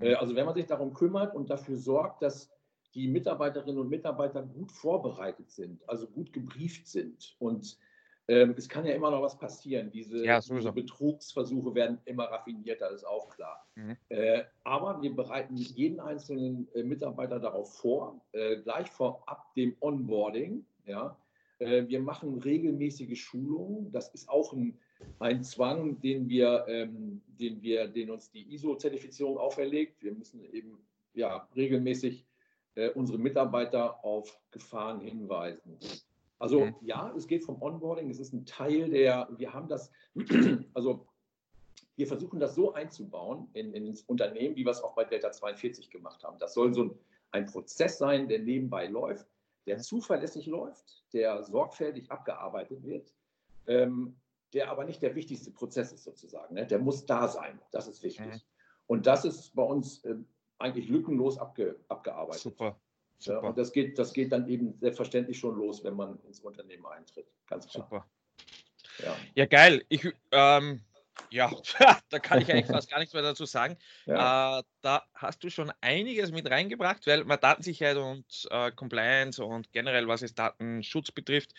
Äh, 0.00 0.14
also 0.14 0.34
wenn 0.34 0.46
man 0.46 0.54
sich 0.54 0.66
darum 0.66 0.94
kümmert 0.94 1.34
und 1.34 1.50
dafür 1.50 1.76
sorgt, 1.76 2.22
dass 2.22 2.50
die 2.94 3.08
Mitarbeiterinnen 3.08 3.78
und 3.78 3.90
Mitarbeiter 3.90 4.42
gut 4.42 4.72
vorbereitet 4.72 5.50
sind, 5.50 5.86
also 5.88 6.06
gut 6.06 6.32
gebrieft 6.32 6.88
sind 6.88 7.36
und 7.38 7.76
ähm, 8.28 8.54
es 8.56 8.68
kann 8.68 8.84
ja 8.84 8.94
immer 8.94 9.10
noch 9.10 9.22
was 9.22 9.38
passieren. 9.38 9.90
Diese, 9.90 10.24
ja, 10.24 10.40
diese, 10.40 10.72
Betrugsversuche 10.72 11.74
werden 11.74 11.98
immer 12.06 12.24
raffinierter, 12.24 12.90
ist 12.90 13.06
auch 13.06 13.28
klar. 13.28 13.66
Mhm. 13.76 13.96
Äh, 14.08 14.44
aber 14.64 15.00
wir 15.00 15.14
bereiten 15.14 15.56
jeden 15.56 16.00
einzelnen 16.00 16.68
äh, 16.74 16.82
Mitarbeiter 16.82 17.38
darauf 17.38 17.76
vor, 17.76 18.20
äh, 18.32 18.56
gleich 18.56 18.90
vorab 18.90 19.54
dem 19.54 19.76
Onboarding. 19.80 20.66
Ja, 20.86 21.16
äh, 21.58 21.86
wir 21.86 22.00
machen 22.00 22.38
regelmäßige 22.38 23.20
Schulungen. 23.20 23.92
Das 23.92 24.08
ist 24.12 24.28
auch 24.28 24.52
ein, 24.52 24.78
ein 25.20 25.44
Zwang, 25.44 26.00
den 26.00 26.28
wir, 26.28 26.64
ähm, 26.68 27.22
den 27.28 27.62
wir, 27.62 27.86
den 27.86 28.10
uns 28.10 28.30
die 28.30 28.52
ISO-Zertifizierung 28.54 29.38
auferlegt. 29.38 30.02
Wir 30.02 30.12
müssen 30.12 30.44
eben 30.52 30.78
ja 31.14 31.48
regelmäßig 31.54 32.26
äh, 32.74 32.90
unsere 32.90 33.18
Mitarbeiter 33.18 34.04
auf 34.04 34.40
Gefahren 34.50 35.00
hinweisen. 35.00 35.78
Also 36.38 36.66
mhm. 36.66 36.74
ja, 36.82 37.12
es 37.16 37.26
geht 37.26 37.44
vom 37.44 37.60
Onboarding, 37.62 38.10
es 38.10 38.18
ist 38.18 38.32
ein 38.32 38.44
Teil 38.44 38.90
der, 38.90 39.28
wir 39.36 39.52
haben 39.52 39.68
das, 39.68 39.90
also 40.74 41.06
wir 41.96 42.06
versuchen 42.06 42.38
das 42.38 42.54
so 42.54 42.74
einzubauen 42.74 43.48
in, 43.54 43.72
in 43.72 43.86
ins 43.86 44.02
Unternehmen, 44.02 44.54
wie 44.54 44.64
wir 44.64 44.70
es 44.70 44.82
auch 44.82 44.94
bei 44.94 45.04
Delta 45.04 45.32
42 45.32 45.90
gemacht 45.90 46.22
haben. 46.24 46.38
Das 46.38 46.52
soll 46.52 46.74
so 46.74 46.84
ein, 46.84 46.98
ein 47.30 47.46
Prozess 47.46 47.98
sein, 47.98 48.28
der 48.28 48.40
nebenbei 48.40 48.86
läuft, 48.86 49.26
der 49.66 49.78
zuverlässig 49.78 50.46
läuft, 50.46 51.04
der 51.12 51.42
sorgfältig 51.42 52.10
abgearbeitet 52.10 52.84
wird, 52.84 53.14
ähm, 53.66 54.16
der 54.52 54.70
aber 54.70 54.84
nicht 54.84 55.02
der 55.02 55.14
wichtigste 55.14 55.50
Prozess 55.50 55.92
ist 55.92 56.04
sozusagen. 56.04 56.54
Ne? 56.54 56.66
Der 56.66 56.78
muss 56.78 57.06
da 57.06 57.28
sein, 57.28 57.60
das 57.72 57.88
ist 57.88 58.02
wichtig. 58.02 58.26
Mhm. 58.26 58.40
Und 58.86 59.06
das 59.06 59.24
ist 59.24 59.54
bei 59.54 59.64
uns 59.64 60.04
äh, 60.04 60.16
eigentlich 60.58 60.88
lückenlos 60.88 61.38
abge, 61.38 61.80
abgearbeitet. 61.88 62.42
Super. 62.42 62.78
Ja, 63.20 63.38
und 63.38 63.56
das 63.56 63.72
geht, 63.72 63.98
das 63.98 64.12
geht 64.12 64.32
dann 64.32 64.48
eben 64.48 64.76
selbstverständlich 64.78 65.38
schon 65.38 65.56
los, 65.56 65.82
wenn 65.84 65.94
man 65.94 66.18
ins 66.26 66.40
Unternehmen 66.40 66.86
eintritt. 66.86 67.26
Ganz 67.46 67.68
klar. 67.68 67.86
Super. 67.88 68.06
Ja, 69.04 69.16
ja 69.34 69.46
geil. 69.46 69.84
Ich, 69.88 70.06
ähm, 70.32 70.80
ja, 71.30 71.50
da 72.08 72.18
kann 72.18 72.40
ich 72.40 72.50
eigentlich 72.50 72.66
fast 72.66 72.90
gar 72.90 72.98
nichts 72.98 73.14
mehr 73.14 73.22
dazu 73.22 73.46
sagen. 73.46 73.76
Ja. 74.06 74.58
Äh, 74.58 74.62
da 74.82 75.04
hast 75.14 75.42
du 75.42 75.50
schon 75.50 75.72
einiges 75.80 76.30
mit 76.30 76.48
reingebracht, 76.50 77.06
weil 77.06 77.24
man 77.24 77.40
Datensicherheit 77.40 77.96
und 77.96 78.48
äh, 78.50 78.70
Compliance 78.72 79.42
und 79.42 79.72
generell, 79.72 80.08
was 80.08 80.22
es 80.22 80.34
Datenschutz 80.34 81.10
betrifft, 81.10 81.52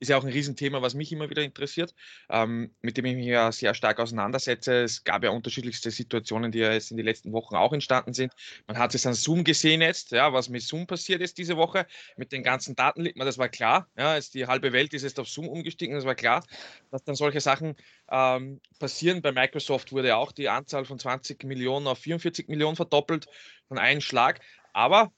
ist 0.00 0.08
ja 0.08 0.16
auch 0.16 0.24
ein 0.24 0.32
Riesenthema, 0.32 0.80
was 0.82 0.94
mich 0.94 1.12
immer 1.12 1.28
wieder 1.28 1.42
interessiert, 1.42 1.94
ähm, 2.30 2.74
mit 2.80 2.96
dem 2.96 3.04
ich 3.04 3.16
mich 3.16 3.26
ja 3.26 3.52
sehr 3.52 3.74
stark 3.74 4.00
auseinandersetze. 4.00 4.82
Es 4.82 5.04
gab 5.04 5.22
ja 5.22 5.30
unterschiedlichste 5.30 5.90
Situationen, 5.90 6.50
die 6.50 6.58
ja 6.58 6.72
jetzt 6.72 6.90
in 6.90 6.96
den 6.96 7.06
letzten 7.06 7.32
Wochen 7.32 7.54
auch 7.54 7.72
entstanden 7.72 8.14
sind. 8.14 8.32
Man 8.66 8.78
hat 8.78 8.94
es 8.94 9.06
an 9.06 9.14
Zoom 9.14 9.44
gesehen 9.44 9.82
jetzt, 9.82 10.10
ja, 10.10 10.32
was 10.32 10.48
mit 10.48 10.62
Zoom 10.62 10.86
passiert 10.86 11.20
ist 11.20 11.36
diese 11.36 11.56
Woche, 11.56 11.86
mit 12.16 12.32
den 12.32 12.42
ganzen 12.42 12.74
Daten, 12.74 13.08
das 13.14 13.38
war 13.38 13.50
klar. 13.50 13.88
Ja, 13.96 14.16
ist 14.16 14.34
die 14.34 14.46
halbe 14.46 14.72
Welt 14.72 14.94
ist 14.94 15.02
jetzt 15.02 15.20
auf 15.20 15.28
Zoom 15.28 15.48
umgestiegen, 15.48 15.94
das 15.94 16.06
war 16.06 16.14
klar, 16.14 16.44
dass 16.90 17.04
dann 17.04 17.14
solche 17.14 17.40
Sachen 17.40 17.76
ähm, 18.10 18.60
passieren. 18.78 19.20
Bei 19.20 19.32
Microsoft 19.32 19.92
wurde 19.92 20.16
auch 20.16 20.32
die 20.32 20.48
Anzahl 20.48 20.86
von 20.86 20.98
20 20.98 21.44
Millionen 21.44 21.86
auf 21.86 21.98
44 21.98 22.48
Millionen 22.48 22.76
verdoppelt 22.76 23.26
von 23.68 23.78
einem 23.78 24.00
Schlag. 24.00 24.40
Aber 24.72 25.12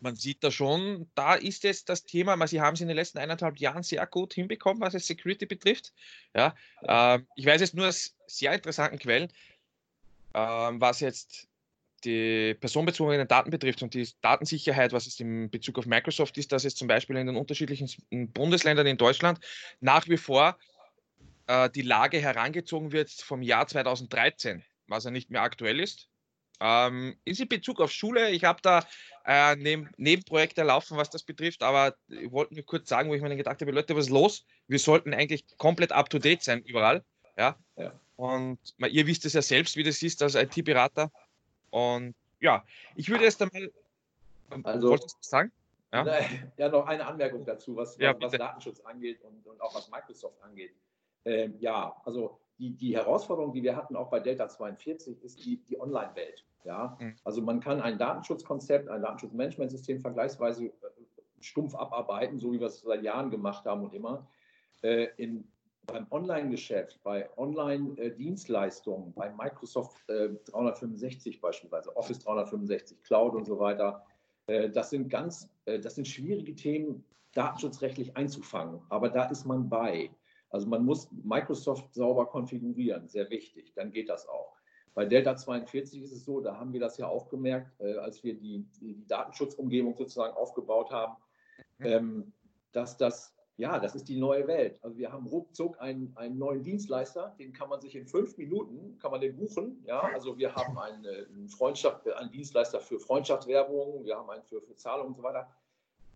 man 0.00 0.16
sieht 0.16 0.42
da 0.44 0.50
schon, 0.50 1.08
da 1.14 1.34
ist 1.34 1.64
jetzt 1.64 1.88
das 1.88 2.04
Thema, 2.04 2.46
sie 2.46 2.60
haben 2.60 2.74
es 2.74 2.80
in 2.80 2.88
den 2.88 2.96
letzten 2.96 3.18
eineinhalb 3.18 3.58
Jahren 3.58 3.82
sehr 3.82 4.06
gut 4.06 4.34
hinbekommen, 4.34 4.80
was 4.80 4.94
es 4.94 5.06
Security 5.06 5.46
betrifft. 5.46 5.92
Ja, 6.34 6.54
äh, 6.82 7.20
ich 7.36 7.46
weiß 7.46 7.60
jetzt 7.60 7.74
nur 7.74 7.88
aus 7.88 8.14
sehr 8.26 8.52
interessanten 8.52 8.98
Quellen, 8.98 9.30
äh, 10.34 10.38
was 10.38 11.00
jetzt 11.00 11.48
die 12.04 12.54
personenbezogenen 12.54 13.26
Daten 13.26 13.50
betrifft 13.50 13.82
und 13.82 13.94
die 13.94 14.08
Datensicherheit, 14.20 14.92
was 14.92 15.06
es 15.06 15.18
in 15.18 15.50
Bezug 15.50 15.78
auf 15.78 15.86
Microsoft 15.86 16.36
ist, 16.38 16.52
dass 16.52 16.64
es 16.64 16.74
zum 16.74 16.88
Beispiel 16.88 17.16
in 17.16 17.26
den 17.26 17.36
unterschiedlichen 17.36 17.88
Bundesländern 18.32 18.86
in 18.86 18.96
Deutschland 18.96 19.40
nach 19.80 20.08
wie 20.08 20.16
vor 20.16 20.56
äh, 21.46 21.70
die 21.70 21.82
Lage 21.82 22.20
herangezogen 22.20 22.92
wird 22.92 23.10
vom 23.10 23.42
Jahr 23.42 23.66
2013, 23.66 24.62
was 24.86 25.04
ja 25.04 25.10
nicht 25.10 25.30
mehr 25.30 25.42
aktuell 25.42 25.80
ist. 25.80 26.08
Ähm, 26.60 27.16
ist 27.24 27.40
in 27.40 27.48
Bezug 27.48 27.80
auf 27.80 27.92
Schule, 27.92 28.30
ich 28.30 28.44
habe 28.44 28.60
da 28.62 28.86
äh, 29.26 29.56
neben, 29.56 29.90
Nebenprojekte 29.96 30.62
laufen, 30.62 30.96
was 30.96 31.10
das 31.10 31.24
betrifft, 31.24 31.62
aber 31.62 31.96
ich 32.08 32.30
wollte 32.30 32.54
nur 32.54 32.64
kurz 32.64 32.88
sagen, 32.88 33.10
wo 33.10 33.14
ich 33.14 33.22
mir 33.22 33.36
gedacht 33.36 33.60
habe, 33.60 33.72
Leute, 33.72 33.96
was 33.96 34.06
ist 34.06 34.12
los? 34.12 34.44
Wir 34.68 34.78
sollten 34.78 35.12
eigentlich 35.12 35.44
komplett 35.58 35.90
up 35.90 36.08
to 36.08 36.20
date 36.20 36.44
sein, 36.44 36.62
überall. 36.62 37.02
Ja. 37.36 37.56
ja. 37.76 37.92
Und 38.16 38.58
man, 38.78 38.90
ihr 38.90 39.06
wisst 39.06 39.24
es 39.24 39.32
ja 39.32 39.42
selbst, 39.42 39.76
wie 39.76 39.82
das 39.82 40.00
ist 40.02 40.22
als 40.22 40.36
IT-Berater. 40.36 41.10
Und 41.70 42.14
ja, 42.40 42.64
ich 42.94 43.08
würde 43.08 43.24
jetzt 43.24 43.42
einmal. 43.42 43.70
Ähm, 44.52 44.64
also, 44.64 44.90
wolltest 44.90 45.16
du 45.20 45.28
sagen? 45.28 45.52
Ja? 45.92 46.06
ja, 46.56 46.68
noch 46.68 46.86
eine 46.86 47.04
Anmerkung 47.04 47.44
dazu, 47.44 47.76
was, 47.76 47.96
ja, 47.98 48.14
was 48.20 48.32
Datenschutz 48.32 48.80
angeht 48.80 49.20
und, 49.22 49.44
und, 49.44 49.60
auch 49.60 49.74
was 49.74 49.90
Microsoft 49.90 50.40
angeht. 50.42 50.72
Ähm, 51.24 51.56
ja, 51.58 51.94
also 52.04 52.38
die, 52.58 52.70
die 52.70 52.96
Herausforderung, 52.96 53.52
die 53.52 53.62
wir 53.62 53.76
hatten 53.76 53.96
auch 53.96 54.10
bei 54.10 54.20
Delta 54.20 54.48
42, 54.48 55.22
ist 55.22 55.44
die, 55.44 55.58
die 55.64 55.80
Online-Welt. 55.80 56.44
Ja? 56.64 56.96
Mhm. 57.00 57.14
Also 57.24 57.42
man 57.42 57.60
kann 57.60 57.80
ein 57.80 57.98
Datenschutzkonzept, 57.98 58.88
ein 58.88 59.02
Datenschutzmanagementsystem 59.02 60.00
vergleichsweise 60.00 60.66
äh, 60.66 60.72
stumpf 61.40 61.74
abarbeiten, 61.74 62.38
so 62.38 62.52
wie 62.52 62.60
wir 62.60 62.66
es 62.66 62.80
seit 62.80 63.02
Jahren 63.02 63.30
gemacht 63.30 63.64
haben 63.66 63.84
und 63.84 63.94
immer. 63.94 64.26
Äh, 64.82 65.08
in, 65.16 65.46
beim 65.86 66.06
Online-Geschäft, 66.10 67.00
bei 67.02 67.28
Online-Dienstleistungen, 67.36 69.12
bei 69.14 69.30
Microsoft 69.30 69.96
äh, 70.08 70.30
365 70.50 71.40
beispielsweise, 71.40 71.96
Office 71.96 72.18
365, 72.20 73.02
Cloud 73.02 73.34
und 73.34 73.44
so 73.44 73.58
weiter, 73.58 74.04
äh, 74.46 74.68
das 74.70 74.90
sind 74.90 75.08
ganz, 75.08 75.48
äh, 75.66 75.78
das 75.78 75.94
sind 75.94 76.08
schwierige 76.08 76.54
Themen, 76.54 77.04
datenschutzrechtlich 77.34 78.16
einzufangen. 78.16 78.80
Aber 78.88 79.08
da 79.10 79.24
ist 79.24 79.44
man 79.44 79.68
bei. 79.68 80.10
Also 80.56 80.68
man 80.68 80.86
muss 80.86 81.10
Microsoft 81.12 81.92
sauber 81.92 82.24
konfigurieren, 82.24 83.08
sehr 83.08 83.28
wichtig, 83.28 83.74
dann 83.74 83.92
geht 83.92 84.08
das 84.08 84.26
auch. 84.26 84.56
Bei 84.94 85.04
Delta 85.04 85.36
42 85.36 86.02
ist 86.02 86.12
es 86.12 86.24
so, 86.24 86.40
da 86.40 86.56
haben 86.56 86.72
wir 86.72 86.80
das 86.80 86.96
ja 86.96 87.06
auch 87.08 87.28
gemerkt, 87.28 87.78
äh, 87.78 87.98
als 87.98 88.24
wir 88.24 88.32
die, 88.32 88.64
die, 88.80 89.06
Datenschutzumgebung 89.06 89.94
sozusagen 89.94 90.34
aufgebaut 90.34 90.90
haben, 90.90 91.16
mhm. 91.76 91.86
ähm, 91.86 92.32
dass 92.72 92.96
das, 92.96 93.36
ja, 93.58 93.78
das 93.78 93.94
ist 93.94 94.08
die 94.08 94.18
neue 94.18 94.46
Welt. 94.46 94.82
Also 94.82 94.96
wir 94.96 95.12
haben 95.12 95.26
ruckzuck 95.26 95.78
einen, 95.78 96.16
einen 96.16 96.38
neuen 96.38 96.62
Dienstleister, 96.62 97.36
den 97.38 97.52
kann 97.52 97.68
man 97.68 97.82
sich 97.82 97.94
in 97.94 98.06
fünf 98.06 98.38
Minuten, 98.38 98.96
kann 98.98 99.10
man 99.10 99.20
den 99.20 99.36
buchen. 99.36 99.84
Ja, 99.84 100.00
also 100.00 100.38
wir 100.38 100.54
haben 100.54 100.78
einen, 100.78 101.04
äh, 101.04 101.26
einen, 101.28 101.50
Freundschaft, 101.50 102.10
einen 102.10 102.30
Dienstleister 102.30 102.80
für 102.80 102.98
Freundschaftswerbung, 102.98 104.06
wir 104.06 104.16
haben 104.16 104.30
einen 104.30 104.44
für, 104.44 104.62
für 104.62 104.76
Zahlung 104.76 105.08
und 105.08 105.16
so 105.16 105.22
weiter. 105.22 105.50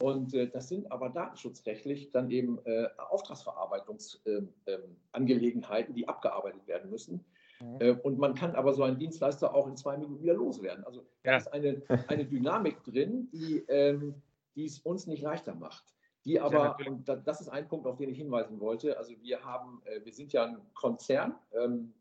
Und 0.00 0.34
äh, 0.34 0.48
das 0.48 0.68
sind 0.68 0.90
aber 0.90 1.10
datenschutzrechtlich 1.10 2.10
dann 2.10 2.28
eben 2.30 2.58
äh, 2.64 2.88
Auftragsverarbeitungsangelegenheiten, 3.10 5.92
äh, 5.92 5.96
die 5.96 6.08
abgearbeitet 6.08 6.66
werden 6.66 6.90
müssen. 6.90 7.24
Mhm. 7.60 7.76
Äh, 7.80 7.90
und 8.02 8.18
man 8.18 8.34
kann 8.34 8.54
aber 8.54 8.72
so 8.72 8.82
einen 8.82 8.98
Dienstleister 8.98 9.54
auch 9.54 9.66
in 9.66 9.76
zwei 9.76 9.98
Minuten 9.98 10.22
wieder 10.22 10.32
loswerden. 10.34 10.84
Also 10.84 11.04
da 11.22 11.32
ja. 11.32 11.36
ist 11.36 11.52
eine, 11.52 11.82
eine 12.08 12.24
Dynamik 12.24 12.82
drin, 12.84 13.28
die, 13.32 13.58
ähm, 13.68 14.14
es 14.56 14.78
uns 14.80 15.06
nicht 15.06 15.22
leichter 15.22 15.54
macht. 15.54 15.84
Die 16.24 16.38
aber, 16.38 16.76
ja, 16.78 16.86
und 16.86 17.08
das 17.08 17.40
ist 17.40 17.48
ein 17.48 17.66
Punkt, 17.66 17.86
auf 17.86 17.96
den 17.96 18.10
ich 18.10 18.18
hinweisen 18.18 18.60
wollte, 18.60 18.98
also 18.98 19.14
wir 19.22 19.42
haben, 19.42 19.80
äh, 19.86 20.04
wir 20.04 20.12
sind 20.12 20.34
ja 20.34 20.44
ein 20.44 20.58
Konzern, 20.74 21.34
ähm, 21.52 21.94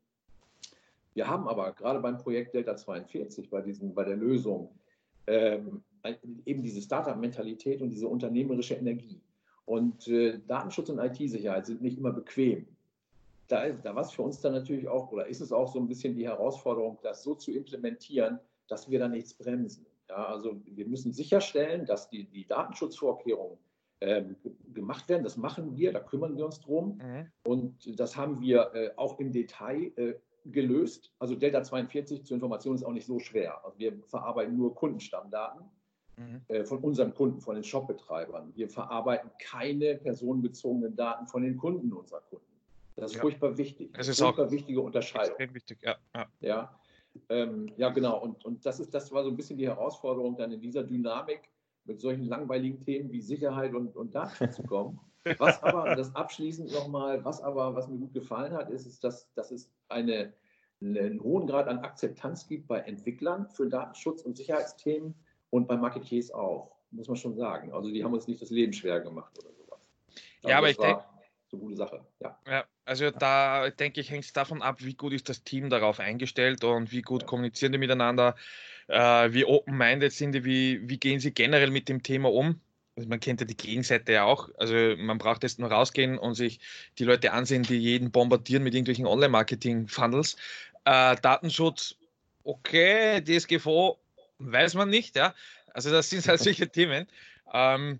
wir 1.13 1.27
haben 1.27 1.47
aber 1.47 1.71
gerade 1.71 1.99
beim 1.99 2.17
Projekt 2.17 2.53
Delta 2.53 2.75
42, 2.75 3.49
bei, 3.49 3.61
diesem, 3.61 3.93
bei 3.93 4.03
der 4.03 4.17
Lösung, 4.17 4.77
ähm, 5.27 5.83
eben 6.45 6.63
diese 6.63 6.81
Startup-Mentalität 6.81 7.81
und 7.81 7.89
diese 7.89 8.07
unternehmerische 8.07 8.75
Energie. 8.75 9.21
Und 9.65 10.07
äh, 10.07 10.39
Datenschutz 10.47 10.89
und 10.89 10.99
IT-Sicherheit 10.99 11.65
sind 11.65 11.81
nicht 11.81 11.97
immer 11.97 12.11
bequem. 12.11 12.65
Da, 13.47 13.69
da 13.69 13.95
war 13.95 14.03
es 14.03 14.11
für 14.11 14.21
uns 14.21 14.41
dann 14.41 14.53
natürlich 14.53 14.87
auch, 14.87 15.11
oder 15.11 15.27
ist 15.27 15.41
es 15.41 15.51
auch 15.51 15.71
so 15.71 15.79
ein 15.79 15.87
bisschen 15.87 16.15
die 16.15 16.25
Herausforderung, 16.27 16.97
das 17.03 17.23
so 17.23 17.35
zu 17.35 17.51
implementieren, 17.51 18.39
dass 18.67 18.89
wir 18.89 18.99
da 18.99 19.07
nichts 19.07 19.33
bremsen. 19.33 19.85
Ja, 20.07 20.25
also 20.25 20.59
wir 20.65 20.87
müssen 20.87 21.13
sicherstellen, 21.13 21.85
dass 21.85 22.09
die, 22.09 22.25
die 22.25 22.47
Datenschutzvorkehrungen 22.47 23.57
ähm, 24.01 24.35
gemacht 24.73 25.07
werden. 25.09 25.23
Das 25.23 25.37
machen 25.37 25.75
wir, 25.75 25.91
da 25.91 25.99
kümmern 25.99 26.35
wir 26.35 26.45
uns 26.45 26.59
drum. 26.61 26.97
Mhm. 26.97 27.31
Und 27.43 27.99
das 27.99 28.15
haben 28.15 28.41
wir 28.41 28.73
äh, 28.73 28.91
auch 28.95 29.19
im 29.19 29.31
Detail 29.31 29.91
äh, 29.97 30.15
gelöst. 30.45 31.13
Also 31.19 31.35
Delta 31.35 31.61
42 31.61 32.25
zur 32.25 32.35
Information 32.35 32.75
ist 32.75 32.83
auch 32.83 32.93
nicht 32.93 33.05
so 33.05 33.19
schwer. 33.19 33.63
Also 33.63 33.77
wir 33.77 33.99
verarbeiten 34.05 34.57
nur 34.57 34.73
Kundenstammdaten 34.73 35.61
mhm. 36.19 36.41
äh, 36.47 36.63
von 36.63 36.79
unseren 36.79 37.13
Kunden, 37.13 37.41
von 37.41 37.55
den 37.55 37.63
Shopbetreibern. 37.63 38.51
Wir 38.55 38.69
verarbeiten 38.69 39.31
keine 39.39 39.95
personenbezogenen 39.95 40.95
Daten 40.95 41.27
von 41.27 41.41
den 41.41 41.57
Kunden 41.57 41.91
unserer 41.93 42.21
Kunden. 42.21 42.45
Das 42.95 43.11
ist 43.11 43.15
ja. 43.15 43.21
furchtbar 43.21 43.57
wichtig. 43.57 43.93
Das 43.93 44.07
ist 44.07 44.19
furchtbar 44.19 44.47
auch 44.47 44.51
wichtige 44.51 44.81
Unterscheidung. 44.81 45.37
Extrem 45.37 45.55
wichtig, 45.55 45.79
ja. 45.81 45.95
Ja, 46.13 46.27
ja, 46.41 46.79
ähm, 47.29 47.71
ja 47.77 47.89
genau. 47.89 48.21
Und, 48.21 48.43
und 48.45 48.65
das, 48.65 48.79
ist, 48.79 48.93
das 48.93 49.11
war 49.11 49.23
so 49.23 49.29
ein 49.29 49.37
bisschen 49.37 49.57
die 49.57 49.67
Herausforderung, 49.67 50.35
dann 50.35 50.51
in 50.51 50.61
dieser 50.61 50.83
Dynamik 50.83 51.49
mit 51.85 52.01
solchen 52.01 52.25
langweiligen 52.25 52.83
Themen 52.83 53.11
wie 53.11 53.21
Sicherheit 53.21 53.73
und, 53.73 53.95
und 53.95 54.13
Datenschutz 54.13 54.57
zu 54.57 54.63
kommen. 54.63 54.99
Was 55.37 55.61
aber, 55.63 55.95
das 55.95 56.15
abschließend 56.15 56.71
nochmal, 56.71 57.23
was 57.25 57.41
aber, 57.41 57.75
was 57.75 57.89
mir 57.89 57.97
gut 57.97 58.13
gefallen 58.13 58.53
hat, 58.53 58.69
ist, 58.69 58.87
ist 58.87 59.03
dass, 59.03 59.31
dass 59.33 59.51
es 59.51 59.69
eine, 59.89 60.33
einen 60.81 61.21
hohen 61.21 61.45
Grad 61.45 61.67
an 61.67 61.79
Akzeptanz 61.79 62.47
gibt 62.47 62.69
bei 62.69 62.79
Entwicklern 62.79 63.45
für 63.49 63.67
Datenschutz 63.67 64.21
und 64.21 64.37
Sicherheitsthemen 64.37 65.13
und 65.49 65.67
bei 65.67 65.77
Marketeers 65.77 66.31
auch, 66.31 66.75
muss 66.91 67.07
man 67.07 67.17
schon 67.17 67.35
sagen. 67.35 67.73
Also 67.73 67.89
die 67.89 68.03
haben 68.03 68.13
uns 68.13 68.27
nicht 68.27 68.41
das 68.41 68.49
Leben 68.49 68.73
schwer 68.73 68.99
gemacht 68.99 69.37
oder 69.37 69.53
sowas. 69.53 69.79
Also 70.37 70.49
ja, 70.49 70.57
aber 70.57 70.69
ich 70.69 70.77
denke, 70.77 71.03
so 71.49 71.57
gute 71.57 71.75
Sache. 71.75 72.05
Ja. 72.19 72.37
ja 72.47 72.65
also 72.85 73.11
da 73.11 73.69
denke 73.69 74.01
ich, 74.01 74.09
hängt 74.09 74.25
es 74.25 74.33
davon 74.33 74.61
ab, 74.61 74.77
wie 74.79 74.93
gut 74.93 75.13
ist 75.13 75.29
das 75.29 75.43
Team 75.43 75.69
darauf 75.69 75.99
eingestellt 75.99 76.63
und 76.63 76.91
wie 76.91 77.01
gut 77.01 77.23
ja. 77.23 77.27
kommunizieren 77.27 77.71
die 77.71 77.77
miteinander, 77.77 78.35
äh, 78.87 79.31
wie 79.31 79.45
open-minded 79.45 80.11
sind 80.11 80.33
die, 80.33 80.45
wie, 80.45 80.89
wie 80.89 80.97
gehen 80.97 81.19
sie 81.19 81.31
generell 81.31 81.71
mit 81.71 81.89
dem 81.89 82.03
Thema 82.03 82.31
um. 82.31 82.59
Also 82.95 83.07
man 83.07 83.19
kennt 83.19 83.39
ja 83.39 83.47
die 83.47 83.55
Gegenseite 83.55 84.11
ja 84.13 84.25
auch. 84.25 84.49
Also 84.57 84.75
man 84.97 85.17
braucht 85.17 85.43
jetzt 85.43 85.59
nur 85.59 85.71
rausgehen 85.71 86.17
und 86.17 86.35
sich 86.35 86.59
die 86.97 87.05
Leute 87.05 87.31
ansehen, 87.31 87.63
die 87.63 87.77
jeden 87.77 88.11
bombardieren 88.11 88.63
mit 88.63 88.75
irgendwelchen 88.75 89.05
Online-Marketing-Funnels. 89.05 90.35
Äh, 90.85 91.15
Datenschutz, 91.21 91.95
okay, 92.43 93.23
DSGVO 93.23 93.98
weiß 94.39 94.73
man 94.73 94.89
nicht, 94.89 95.15
ja. 95.15 95.33
Also 95.73 95.91
das 95.91 96.09
sind 96.09 96.27
halt 96.27 96.39
solche 96.39 96.67
Themen. 96.71 97.07
Ähm, 97.53 97.99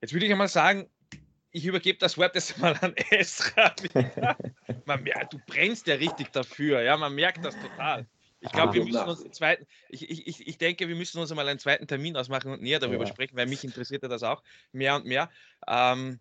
jetzt 0.00 0.12
würde 0.12 0.26
ich 0.26 0.32
einmal 0.32 0.48
sagen, 0.48 0.88
ich 1.50 1.64
übergebe 1.64 1.98
das 1.98 2.18
Wort 2.18 2.34
jetzt 2.34 2.58
mal 2.58 2.76
an 2.80 2.94
Esra. 3.10 3.74
man, 4.86 5.06
ja, 5.06 5.24
du 5.24 5.38
brennst 5.46 5.86
ja 5.86 5.94
richtig 5.94 6.32
dafür, 6.32 6.82
ja, 6.82 6.96
man 6.96 7.14
merkt 7.14 7.44
das 7.44 7.54
total. 7.58 8.06
Ich 8.40 8.52
glaube, 8.52 8.74
wir 8.74 8.84
müssen 8.84 9.08
uns 9.08 9.22
einen 9.22 9.32
zweiten, 9.32 9.66
ich, 9.88 10.10
ich, 10.10 10.46
ich 10.46 10.58
denke, 10.58 10.86
wir 10.86 10.96
müssen 10.96 11.18
uns 11.18 11.32
mal 11.32 11.48
einen 11.48 11.58
zweiten 11.58 11.86
Termin 11.86 12.14
ausmachen 12.14 12.52
und 12.52 12.60
näher 12.60 12.78
darüber 12.78 13.04
ja. 13.04 13.10
sprechen, 13.10 13.36
weil 13.36 13.46
mich 13.46 13.64
interessiert 13.64 14.02
das 14.02 14.22
auch 14.22 14.42
mehr 14.72 14.96
und 14.96 15.06
mehr. 15.06 15.30
Ähm, 15.66 16.18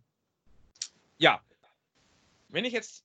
ja, 1.17 1.41
wenn 2.47 2.63
ich 2.63 2.71
jetzt, 2.71 3.03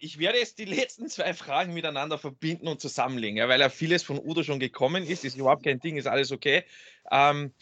ich 0.00 0.18
werde 0.18 0.38
jetzt 0.38 0.58
die 0.58 0.64
letzten 0.64 1.08
zwei 1.08 1.34
Fragen 1.34 1.74
miteinander 1.74 2.18
verbinden 2.18 2.68
und 2.68 2.80
zusammenlegen, 2.80 3.38
ja, 3.38 3.48
weil 3.48 3.60
ja 3.60 3.68
vieles 3.68 4.02
von 4.02 4.18
Udo 4.18 4.42
schon 4.42 4.60
gekommen 4.60 5.04
ist, 5.04 5.24
ist 5.24 5.36
überhaupt 5.36 5.64
kein 5.64 5.80
Ding, 5.80 5.96
ist 5.96 6.06
alles 6.06 6.32
okay. 6.32 6.64
Ähm, 7.10 7.52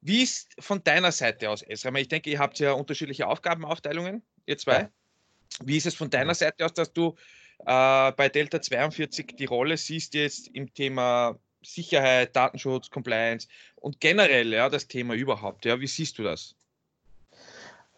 wie 0.00 0.22
ist 0.22 0.54
von 0.58 0.82
deiner 0.84 1.12
Seite 1.12 1.50
aus, 1.50 1.62
Esra? 1.62 1.92
Ich 1.96 2.08
denke, 2.08 2.30
ihr 2.30 2.38
habt 2.38 2.58
ja 2.60 2.72
unterschiedliche 2.72 3.26
Aufgabenaufteilungen, 3.26 4.22
ihr 4.46 4.58
zwei. 4.58 4.80
Ja. 4.80 4.90
Wie 5.64 5.76
ist 5.76 5.86
es 5.86 5.94
von 5.94 6.10
deiner 6.10 6.34
Seite 6.34 6.64
aus, 6.64 6.72
dass 6.72 6.92
du 6.92 7.16
äh, 7.60 8.12
bei 8.12 8.28
Delta 8.28 8.60
42 8.60 9.34
die 9.36 9.44
Rolle 9.46 9.76
siehst 9.76 10.14
jetzt 10.14 10.48
im 10.48 10.72
Thema 10.72 11.38
Sicherheit, 11.62 12.36
Datenschutz, 12.36 12.90
Compliance 12.90 13.48
und 13.74 14.00
generell 14.00 14.52
ja, 14.52 14.68
das 14.68 14.86
Thema 14.86 15.14
überhaupt? 15.14 15.64
Ja, 15.64 15.80
wie 15.80 15.88
siehst 15.88 16.18
du 16.18 16.22
das? 16.22 16.54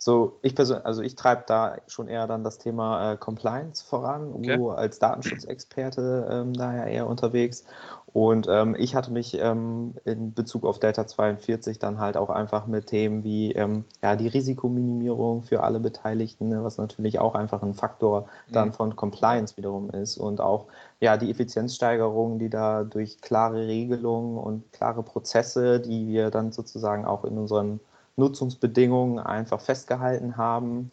So, 0.03 0.39
ich 0.41 0.55
persönlich, 0.55 0.87
also 0.87 1.03
ich 1.03 1.15
treibe 1.15 1.45
da 1.47 1.77
schon 1.87 2.09
eher 2.09 2.27
dann 2.27 2.43
das 2.43 2.57
Thema 2.57 3.13
äh, 3.13 3.17
Compliance 3.19 3.85
voran, 3.85 4.33
okay. 4.33 4.57
Ugo 4.57 4.71
als 4.71 4.99
Datenschutzexperte 4.99 6.27
ähm, 6.31 6.55
daher 6.55 6.87
eher 6.87 7.07
unterwegs. 7.07 7.67
Und 8.15 8.47
ähm, 8.49 8.75
ich 8.79 8.95
hatte 8.95 9.13
mich 9.13 9.39
ähm, 9.39 9.95
in 10.07 10.33
Bezug 10.33 10.65
auf 10.65 10.79
Delta 10.79 11.07
42 11.07 11.79
dann 11.79 11.99
halt 12.01 12.17
auch 12.17 12.31
einfach 12.31 12.67
mit 12.67 12.87
Themen 12.87 13.25
wie 13.25 13.53
ähm, 13.53 13.85
ja, 14.03 14.17
die 14.17 14.29
Risikominimierung 14.29 15.43
für 15.43 15.63
alle 15.63 15.81
Beteiligten, 15.81 16.49
ne, 16.49 16.65
was 16.65 16.79
natürlich 16.79 17.19
auch 17.19 17.35
einfach 17.35 17.63
ein 17.63 17.75
Faktor 17.75 18.27
dann 18.51 18.69
mhm. 18.69 18.73
von 18.73 18.97
Compliance 18.97 19.59
wiederum 19.59 19.91
ist 19.91 20.17
und 20.17 20.41
auch 20.41 20.69
ja, 21.01 21.19
die 21.19 21.31
Effizienzsteigerung, 21.31 22.39
die 22.39 22.49
da 22.49 22.85
durch 22.85 23.21
klare 23.21 23.67
Regelungen 23.67 24.39
und 24.39 24.73
klare 24.73 25.03
Prozesse, 25.03 25.79
die 25.79 26.09
wir 26.09 26.31
dann 26.31 26.53
sozusagen 26.53 27.05
auch 27.05 27.25
in 27.25 27.37
unseren 27.37 27.81
Nutzungsbedingungen 28.17 29.19
einfach 29.19 29.61
festgehalten 29.61 30.37
haben. 30.37 30.91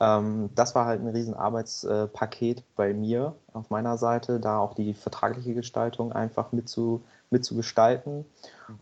Ähm, 0.00 0.50
das 0.54 0.74
war 0.74 0.86
halt 0.86 1.00
ein 1.00 1.08
Riesenarbeitspaket 1.08 2.62
bei 2.76 2.94
mir 2.94 3.34
auf 3.52 3.70
meiner 3.70 3.98
Seite, 3.98 4.38
da 4.38 4.58
auch 4.58 4.74
die 4.74 4.94
vertragliche 4.94 5.54
Gestaltung 5.54 6.12
einfach 6.12 6.52
mitzu, 6.52 7.02
mitzugestalten. 7.30 8.24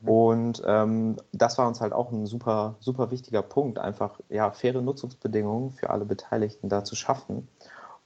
Mhm. 0.02 0.08
Und 0.08 0.62
ähm, 0.66 1.16
das 1.32 1.58
war 1.58 1.68
uns 1.68 1.80
halt 1.80 1.92
auch 1.92 2.12
ein 2.12 2.26
super, 2.26 2.74
super 2.80 3.10
wichtiger 3.10 3.42
Punkt, 3.42 3.78
einfach 3.78 4.20
ja, 4.28 4.50
faire 4.50 4.82
Nutzungsbedingungen 4.82 5.72
für 5.72 5.90
alle 5.90 6.04
Beteiligten 6.04 6.68
da 6.68 6.84
zu 6.84 6.96
schaffen. 6.96 7.48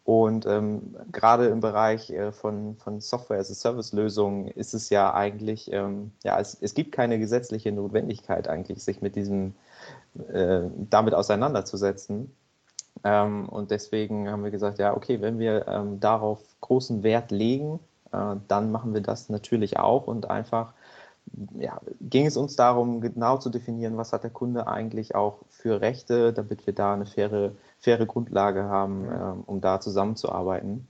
Und 0.04 0.46
ähm, 0.46 0.96
gerade 1.12 1.46
im 1.46 1.60
Bereich 1.60 2.10
äh, 2.10 2.32
von, 2.32 2.76
von 2.76 3.00
Software-as-a-Service-Lösungen 3.00 4.48
ist 4.48 4.74
es 4.74 4.90
ja 4.90 5.14
eigentlich, 5.14 5.70
ähm, 5.72 6.12
ja, 6.24 6.40
es, 6.40 6.56
es 6.60 6.74
gibt 6.74 6.92
keine 6.92 7.18
gesetzliche 7.18 7.70
Notwendigkeit 7.70 8.48
eigentlich, 8.48 8.82
sich 8.82 9.02
mit 9.02 9.14
diesem, 9.14 9.54
äh, 10.32 10.62
damit 10.90 11.14
auseinanderzusetzen. 11.14 12.34
Ähm, 13.04 13.48
und 13.48 13.70
deswegen 13.70 14.30
haben 14.30 14.44
wir 14.44 14.50
gesagt, 14.50 14.78
ja, 14.78 14.94
okay, 14.94 15.20
wenn 15.20 15.38
wir 15.38 15.66
ähm, 15.68 16.00
darauf 16.00 16.40
großen 16.60 17.02
Wert 17.02 17.30
legen, 17.30 17.80
äh, 18.12 18.36
dann 18.48 18.70
machen 18.70 18.94
wir 18.94 19.00
das 19.00 19.28
natürlich 19.28 19.78
auch 19.78 20.06
und 20.06 20.30
einfach 20.30 20.74
ja, 21.58 21.80
ging 22.00 22.26
es 22.26 22.36
uns 22.36 22.56
darum, 22.56 23.00
genau 23.00 23.38
zu 23.38 23.50
definieren, 23.50 23.96
was 23.96 24.12
hat 24.12 24.24
der 24.24 24.30
Kunde 24.30 24.66
eigentlich 24.66 25.14
auch 25.14 25.38
für 25.48 25.80
Rechte, 25.80 26.32
damit 26.32 26.66
wir 26.66 26.74
da 26.74 26.94
eine 26.94 27.06
faire, 27.06 27.52
faire 27.78 28.06
Grundlage 28.06 28.64
haben, 28.64 29.08
äh, 29.08 29.42
um 29.46 29.60
da 29.60 29.80
zusammenzuarbeiten. 29.80 30.88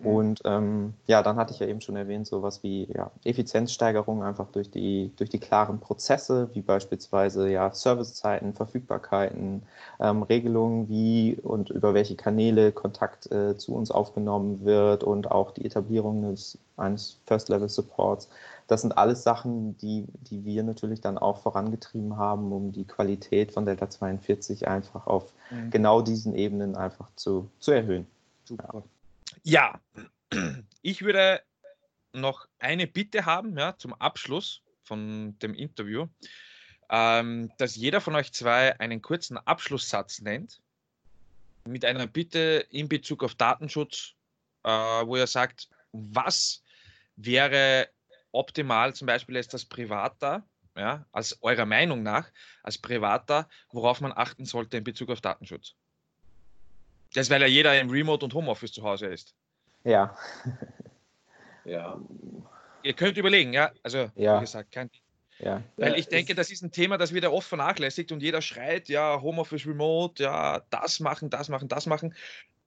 Mhm. 0.00 0.06
Und 0.06 0.40
ähm, 0.44 0.94
ja, 1.06 1.22
dann 1.22 1.36
hatte 1.36 1.52
ich 1.52 1.60
ja 1.60 1.66
eben 1.66 1.80
schon 1.80 1.96
erwähnt, 1.96 2.26
sowas 2.26 2.62
wie 2.62 2.88
ja, 2.92 3.10
Effizienzsteigerung 3.24 4.22
einfach 4.22 4.48
durch 4.50 4.70
die, 4.70 5.12
durch 5.16 5.30
die 5.30 5.38
klaren 5.38 5.78
Prozesse, 5.78 6.48
wie 6.54 6.62
beispielsweise 6.62 7.48
ja, 7.48 7.72
Servicezeiten, 7.72 8.54
Verfügbarkeiten, 8.54 9.62
ähm, 10.00 10.22
Regelungen, 10.22 10.88
wie 10.88 11.36
und 11.42 11.70
über 11.70 11.94
welche 11.94 12.16
Kanäle 12.16 12.72
Kontakt 12.72 13.30
äh, 13.30 13.56
zu 13.56 13.74
uns 13.74 13.90
aufgenommen 13.90 14.64
wird 14.64 15.04
und 15.04 15.30
auch 15.30 15.50
die 15.50 15.64
Etablierung 15.64 16.30
des, 16.30 16.58
eines 16.76 17.18
First-Level-Supports. 17.26 18.28
Das 18.66 18.82
sind 18.82 18.96
alles 18.96 19.24
Sachen, 19.24 19.76
die, 19.78 20.06
die 20.30 20.44
wir 20.44 20.62
natürlich 20.62 21.00
dann 21.00 21.18
auch 21.18 21.38
vorangetrieben 21.38 22.16
haben, 22.16 22.52
um 22.52 22.72
die 22.72 22.84
Qualität 22.84 23.52
von 23.52 23.66
Delta 23.66 23.90
42 23.90 24.68
einfach 24.68 25.06
auf 25.08 25.32
mhm. 25.50 25.70
genau 25.70 26.02
diesen 26.02 26.34
Ebenen 26.34 26.76
einfach 26.76 27.08
zu, 27.16 27.50
zu 27.58 27.72
erhöhen. 27.72 28.06
Super. 28.44 28.70
Ja. 28.72 28.82
Ja, 29.42 29.80
ich 30.82 31.02
würde 31.02 31.42
noch 32.12 32.46
eine 32.58 32.86
Bitte 32.86 33.24
haben 33.24 33.56
ja, 33.56 33.76
zum 33.76 33.94
Abschluss 33.94 34.62
von 34.82 35.38
dem 35.38 35.54
Interview, 35.54 36.08
ähm, 36.90 37.52
dass 37.58 37.76
jeder 37.76 38.00
von 38.00 38.14
euch 38.16 38.32
zwei 38.32 38.78
einen 38.80 39.00
kurzen 39.02 39.38
Abschlusssatz 39.38 40.20
nennt 40.20 40.60
mit 41.64 41.84
einer 41.84 42.06
Bitte 42.06 42.66
in 42.70 42.88
Bezug 42.88 43.22
auf 43.22 43.34
Datenschutz, 43.34 44.14
äh, 44.64 44.68
wo 44.68 45.16
ihr 45.16 45.26
sagt, 45.26 45.68
was 45.92 46.62
wäre 47.16 47.88
optimal, 48.32 48.94
zum 48.94 49.06
Beispiel 49.06 49.36
jetzt 49.36 49.54
als 49.54 49.64
Privater, 49.64 50.44
ja, 50.76 51.06
als 51.12 51.38
eurer 51.42 51.66
Meinung 51.66 52.02
nach, 52.02 52.30
als 52.62 52.78
Privater, 52.78 53.48
worauf 53.70 54.00
man 54.00 54.12
achten 54.12 54.44
sollte 54.44 54.76
in 54.76 54.84
Bezug 54.84 55.10
auf 55.10 55.20
Datenschutz? 55.20 55.74
Das, 57.14 57.30
weil 57.30 57.40
ja 57.40 57.46
jeder 57.46 57.78
im 57.80 57.90
Remote 57.90 58.24
und 58.24 58.34
Homeoffice 58.34 58.72
zu 58.72 58.82
Hause 58.82 59.06
ist. 59.06 59.34
Ja. 59.84 60.16
ja. 61.64 62.00
Ihr 62.82 62.92
könnt 62.94 63.16
überlegen, 63.16 63.52
ja. 63.52 63.72
Also, 63.82 64.10
ja. 64.14 64.36
wie 64.36 64.40
gesagt, 64.40 64.72
kein. 64.72 64.90
Ja. 65.38 65.62
Weil 65.76 65.98
ich 65.98 66.06
denke, 66.08 66.34
das 66.34 66.50
ist 66.50 66.62
ein 66.62 66.70
Thema, 66.70 66.98
das 66.98 67.14
wird 67.14 67.24
ja 67.24 67.30
oft 67.30 67.48
vernachlässigt 67.48 68.12
und 68.12 68.22
jeder 68.22 68.42
schreit, 68.42 68.88
ja, 68.88 69.20
Homeoffice 69.22 69.66
Remote, 69.66 70.22
ja, 70.22 70.62
das 70.68 71.00
machen, 71.00 71.30
das 71.30 71.48
machen, 71.48 71.66
das 71.66 71.86
machen. 71.86 72.14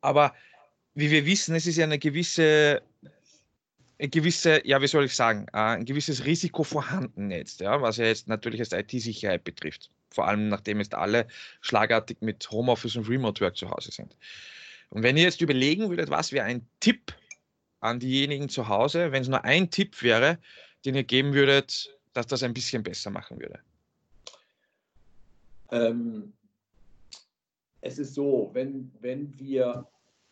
Aber 0.01 0.33
wie 0.95 1.11
wir 1.11 1.25
wissen, 1.25 1.53
es 1.55 1.67
ist 1.67 1.77
ja 1.77 1.83
eine 1.83 1.99
gewisse, 1.99 2.81
eine 3.99 4.09
gewisse, 4.09 4.65
ja, 4.67 4.81
wie 4.81 4.87
soll 4.87 5.05
ich 5.05 5.15
sagen, 5.15 5.45
äh, 5.53 5.57
ein 5.57 5.85
gewisses 5.85 6.25
Risiko 6.25 6.63
vorhanden 6.63 7.29
jetzt, 7.29 7.61
ja, 7.61 7.79
was 7.79 7.97
ja 7.97 8.05
jetzt 8.05 8.27
natürlich 8.27 8.59
als 8.59 8.73
IT-Sicherheit 8.73 9.43
betrifft 9.43 9.91
vor 10.13 10.27
allem 10.27 10.47
nachdem 10.47 10.79
jetzt 10.79 10.93
alle 10.93 11.27
schlagartig 11.61 12.21
mit 12.21 12.49
Homeoffice 12.51 12.95
und 12.95 13.09
Remote 13.09 13.41
Work 13.41 13.57
zu 13.57 13.69
Hause 13.69 13.91
sind. 13.91 14.15
Und 14.89 15.03
wenn 15.03 15.17
ihr 15.17 15.23
jetzt 15.23 15.41
überlegen 15.41 15.89
würdet, 15.89 16.09
was 16.09 16.31
wäre 16.31 16.45
ein 16.45 16.65
Tipp 16.79 17.13
an 17.79 17.99
diejenigen 17.99 18.47
zu 18.47 18.67
Hause, 18.67 19.11
wenn 19.11 19.23
es 19.23 19.27
nur 19.27 19.43
ein 19.43 19.69
Tipp 19.69 20.01
wäre, 20.03 20.37
den 20.85 20.95
ihr 20.95 21.03
geben 21.03 21.33
würdet, 21.33 21.97
dass 22.13 22.27
das 22.27 22.43
ein 22.43 22.53
bisschen 22.53 22.83
besser 22.83 23.09
machen 23.09 23.39
würde? 23.39 23.59
Ähm, 25.71 26.33
es 27.81 27.97
ist 27.97 28.13
so, 28.13 28.51
wenn, 28.53 28.91
wenn 28.99 29.37
wir 29.39 29.87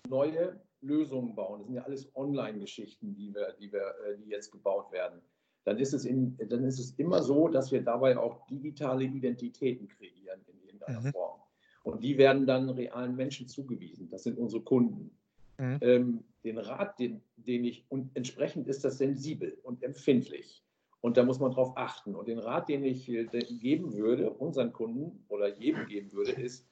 neue 0.08 0.62
Lösungen 0.82 1.36
bauen, 1.36 1.60
das 1.60 1.68
sind 1.68 1.76
ja 1.76 1.84
alles 1.84 2.16
Online-Geschichten, 2.16 3.16
die, 3.16 3.34
wir, 3.34 3.54
die, 3.60 3.72
wir, 3.72 3.96
äh, 4.06 4.18
die 4.18 4.30
jetzt 4.30 4.52
gebaut 4.52 4.92
werden, 4.92 5.22
dann 5.64 5.78
ist, 5.78 5.94
es 5.94 6.06
in, 6.06 6.38
dann 6.38 6.64
ist 6.64 6.80
es 6.80 6.92
immer 6.92 7.22
so, 7.22 7.48
dass 7.48 7.72
wir 7.72 7.82
dabei 7.82 8.18
auch 8.18 8.46
digitale 8.48 9.04
Identitäten 9.04 9.88
kreieren 9.88 10.42
in 10.48 10.60
irgendeiner 10.64 11.02
mhm. 11.02 11.12
Form. 11.12 11.40
Und 11.84 12.04
die 12.04 12.18
werden 12.18 12.46
dann 12.46 12.70
realen 12.70 13.16
Menschen 13.16 13.48
zugewiesen. 13.48 14.10
Das 14.10 14.24
sind 14.24 14.38
unsere 14.38 14.64
Kunden. 14.64 15.12
Mhm. 15.58 15.78
Ähm, 15.82 16.24
den 16.44 16.58
Rat, 16.58 17.00
den, 17.00 17.22
den 17.36 17.64
ich, 17.66 17.86
und 17.90 18.10
entsprechend 18.16 18.68
ist 18.68 18.84
das 18.84 18.98
sensibel 18.98 19.58
und 19.64 19.84
empfindlich. 19.84 20.64
Und 21.02 21.18
da 21.18 21.24
muss 21.24 21.40
man 21.40 21.52
drauf 21.52 21.74
achten. 21.76 22.16
Und 22.16 22.28
den 22.28 22.40
Rat, 22.40 22.70
den 22.70 22.84
ich 22.84 23.06
geben 23.06 23.94
würde, 23.94 24.32
unseren 24.32 24.72
Kunden 24.72 25.24
oder 25.30 25.48
jedem 25.48 25.88
geben 25.88 26.12
würde, 26.12 26.32
ist, 26.32 26.68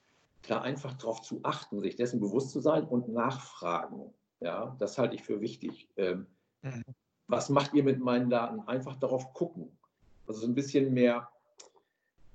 da 0.48 0.62
einfach 0.62 0.94
drauf 0.98 1.22
zu 1.22 1.40
achten, 1.44 1.80
sich 1.80 1.96
dessen 1.96 2.20
bewusst 2.20 2.52
zu 2.52 2.60
sein 2.60 2.86
und 2.86 3.10
nachfragen. 3.10 4.14
Ja, 4.40 4.76
das 4.80 4.98
halte 4.98 5.16
ich 5.16 5.24
für 5.24 5.42
wichtig. 5.42 5.90
Ähm, 5.98 6.28
mhm 6.62 6.84
was 7.30 7.50
macht 7.50 7.74
ihr 7.74 7.84
mit 7.84 8.00
meinen 8.00 8.30
Daten? 8.30 8.60
Einfach 8.68 8.96
darauf 8.96 9.34
gucken. 9.34 9.72
Also 10.28 10.46
ein 10.46 10.56
bisschen 10.56 10.94
mehr 10.94 11.30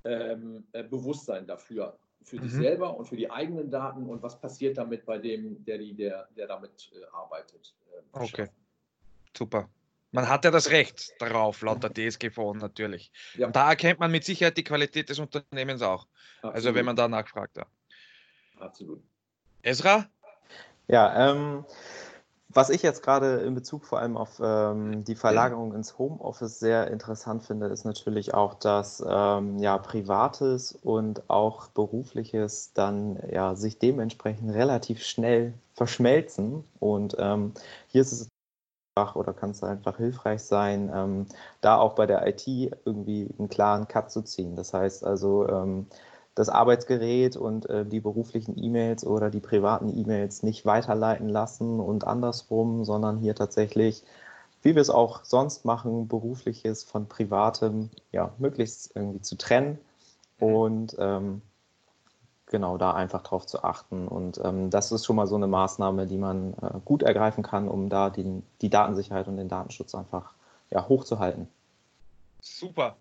ähm, 0.03 0.65
äh, 0.71 0.83
Bewusstsein 0.83 1.45
dafür, 1.45 1.97
für 2.23 2.37
mhm. 2.37 2.43
sich 2.43 2.53
selber 2.53 2.97
und 2.97 3.05
für 3.05 3.17
die 3.17 3.29
eigenen 3.29 3.69
Daten 3.69 4.05
und 4.09 4.23
was 4.23 4.39
passiert 4.39 4.77
damit 4.77 5.05
bei 5.05 5.17
dem, 5.17 5.63
der, 5.65 5.77
der, 5.77 6.27
der 6.35 6.47
damit 6.47 6.91
äh, 6.93 7.05
arbeitet. 7.13 7.73
Äh, 7.91 8.19
okay, 8.19 8.47
super. 9.35 9.69
Man 10.11 10.29
hat 10.29 10.45
ja 10.45 10.51
das 10.51 10.69
Recht 10.71 11.13
darauf, 11.19 11.61
laut 11.61 11.83
der 11.83 11.93
DSGVO 12.09 12.53
natürlich. 12.53 13.11
Ja. 13.35 13.47
Und 13.47 13.55
da 13.55 13.69
erkennt 13.69 13.99
man 13.99 14.11
mit 14.11 14.23
Sicherheit 14.23 14.55
die 14.55 14.63
Qualität 14.63 15.09
des 15.09 15.19
Unternehmens 15.19 15.81
auch. 15.81 16.07
Absolut. 16.37 16.55
Also 16.55 16.75
wenn 16.75 16.85
man 16.85 16.95
da 16.95 17.07
nachfragt. 17.07 17.57
Ja. 17.57 17.65
Absolut. 18.59 19.03
Ezra? 19.61 20.07
Ja, 20.87 21.31
ähm, 21.31 21.65
was 22.55 22.69
ich 22.69 22.81
jetzt 22.81 23.03
gerade 23.03 23.41
in 23.41 23.53
Bezug 23.53 23.83
vor 23.83 23.99
allem 23.99 24.15
auf 24.15 24.39
ähm, 24.41 25.03
die 25.03 25.15
Verlagerung 25.15 25.73
ins 25.73 25.97
Homeoffice 25.97 26.57
sehr 26.57 26.89
interessant 26.89 27.43
finde, 27.43 27.67
ist 27.67 27.83
natürlich 27.83 28.33
auch, 28.33 28.53
dass 28.53 29.03
ähm, 29.05 29.59
ja 29.59 29.77
Privates 29.77 30.71
und 30.71 31.29
auch 31.29 31.67
Berufliches 31.67 32.71
dann 32.73 33.19
ja 33.29 33.55
sich 33.55 33.77
dementsprechend 33.77 34.53
relativ 34.53 35.03
schnell 35.03 35.53
verschmelzen. 35.73 36.63
Und 36.79 37.17
ähm, 37.19 37.53
hier 37.87 38.01
ist 38.01 38.13
es 38.13 38.29
oder 39.13 39.33
kann 39.33 39.49
es 39.49 39.61
einfach 39.61 39.97
hilfreich 39.97 40.41
sein, 40.41 40.89
ähm, 40.95 41.25
da 41.59 41.77
auch 41.77 41.95
bei 41.95 42.05
der 42.05 42.25
IT 42.25 42.47
irgendwie 42.47 43.29
einen 43.37 43.49
klaren 43.49 43.89
Cut 43.89 44.09
zu 44.09 44.21
ziehen. 44.21 44.55
Das 44.55 44.73
heißt 44.73 45.03
also, 45.03 45.45
ähm, 45.49 45.87
das 46.35 46.49
Arbeitsgerät 46.49 47.37
und 47.37 47.69
äh, 47.69 47.85
die 47.85 48.01
beruflichen 48.01 48.61
E-Mails 48.61 49.05
oder 49.05 49.29
die 49.29 49.39
privaten 49.39 49.97
E-Mails 49.97 50.43
nicht 50.43 50.65
weiterleiten 50.65 51.29
lassen 51.29 51.79
und 51.79 52.05
andersrum, 52.05 52.83
sondern 52.83 53.17
hier 53.17 53.35
tatsächlich, 53.35 54.03
wie 54.61 54.75
wir 54.75 54.81
es 54.81 54.89
auch 54.89 55.23
sonst 55.23 55.63
machen, 55.63 56.07
berufliches 56.09 56.83
von 56.83 57.07
privatem, 57.07 57.89
ja, 58.11 58.33
möglichst 58.37 58.95
irgendwie 58.95 59.21
zu 59.21 59.37
trennen 59.37 59.79
und 60.37 60.95
ähm, 60.99 61.41
genau 62.47 62.77
da 62.77 62.91
einfach 62.93 63.23
drauf 63.23 63.45
zu 63.45 63.63
achten. 63.63 64.07
Und 64.07 64.39
ähm, 64.43 64.69
das 64.69 64.91
ist 64.91 65.05
schon 65.05 65.15
mal 65.15 65.27
so 65.27 65.35
eine 65.35 65.47
Maßnahme, 65.47 66.05
die 66.05 66.17
man 66.17 66.53
äh, 66.61 66.79
gut 66.83 67.01
ergreifen 67.03 67.43
kann, 67.43 67.69
um 67.69 67.89
da 67.89 68.09
die, 68.09 68.43
die 68.61 68.69
Datensicherheit 68.69 69.27
und 69.27 69.37
den 69.37 69.47
Datenschutz 69.47 69.95
einfach 69.95 70.33
ja, 70.69 70.87
hochzuhalten. 70.87 71.47
Super. 72.41 72.97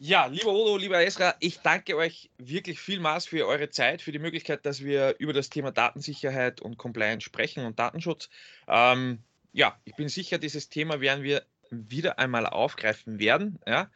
Ja, 0.00 0.26
lieber 0.26 0.52
Odo, 0.52 0.76
lieber 0.76 1.04
Esra, 1.04 1.34
ich 1.40 1.58
danke 1.58 1.96
euch 1.96 2.30
wirklich 2.38 2.78
vielmals 2.78 3.26
für 3.26 3.48
eure 3.48 3.68
Zeit, 3.70 4.00
für 4.00 4.12
die 4.12 4.20
Möglichkeit, 4.20 4.64
dass 4.64 4.84
wir 4.84 5.16
über 5.18 5.32
das 5.32 5.50
Thema 5.50 5.72
Datensicherheit 5.72 6.60
und 6.60 6.76
Compliance 6.78 7.24
sprechen 7.24 7.64
und 7.64 7.80
Datenschutz. 7.80 8.30
Ähm, 8.68 9.24
ja, 9.52 9.76
ich 9.84 9.96
bin 9.96 10.08
sicher, 10.08 10.38
dieses 10.38 10.68
Thema 10.68 11.00
werden 11.00 11.24
wir 11.24 11.44
wieder 11.70 12.20
einmal 12.20 12.46
aufgreifen 12.46 13.18
werden. 13.18 13.58
Ja? 13.66 13.90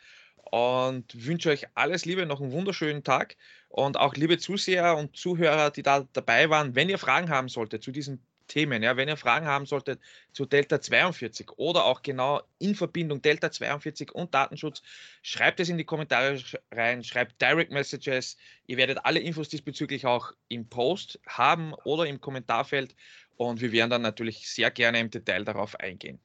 Und 0.51 1.25
wünsche 1.25 1.51
euch 1.51 1.67
alles 1.75 2.05
Liebe, 2.05 2.27
noch 2.27 2.41
einen 2.41 2.51
wunderschönen 2.51 3.05
Tag. 3.05 3.37
Und 3.69 3.97
auch 3.97 4.15
liebe 4.15 4.39
Zuseher 4.39 4.97
und 4.97 5.17
Zuhörer, 5.17 5.71
die 5.71 5.85
da 5.85 6.09
dabei 6.13 6.51
waren, 6.51 6.75
wenn 6.75 6.89
ihr 6.89 6.99
Fragen 6.99 7.31
haben 7.31 7.49
solltet 7.49 7.85
zu 7.85 7.93
diesem 7.93 8.21
Themen. 8.53 8.83
Ja, 8.83 8.97
wenn 8.99 9.09
ihr 9.09 9.17
Fragen 9.17 9.47
haben 9.47 9.65
solltet 9.65 9.99
zu 10.33 10.45
Delta 10.45 10.79
42 10.79 11.53
oder 11.57 11.87
auch 11.87 12.03
genau 12.03 12.43
in 12.59 12.75
Verbindung 12.75 13.23
Delta 13.23 13.51
42 13.51 14.15
und 14.15 14.35
Datenschutz, 14.35 14.83
schreibt 15.23 15.59
es 15.61 15.71
in 15.71 15.79
die 15.79 15.85
Kommentare 15.85 16.39
rein, 16.71 17.03
schreibt 17.03 17.41
Direct 17.41 17.73
Messages. 17.73 18.37
Ihr 18.67 18.77
werdet 18.77 18.99
alle 19.05 19.21
Infos 19.21 19.49
diesbezüglich 19.49 20.05
auch 20.05 20.33
im 20.49 20.69
Post 20.69 21.19
haben 21.27 21.73
oder 21.85 22.07
im 22.07 22.21
Kommentarfeld 22.21 22.95
und 23.37 23.63
wir 23.63 23.73
werden 23.73 23.89
dann 23.89 24.03
natürlich 24.03 24.47
sehr 24.47 24.71
gerne 24.71 25.01
im 25.01 25.09
Detail 25.09 25.45
darauf 25.45 25.81
eingehen. 25.81 26.21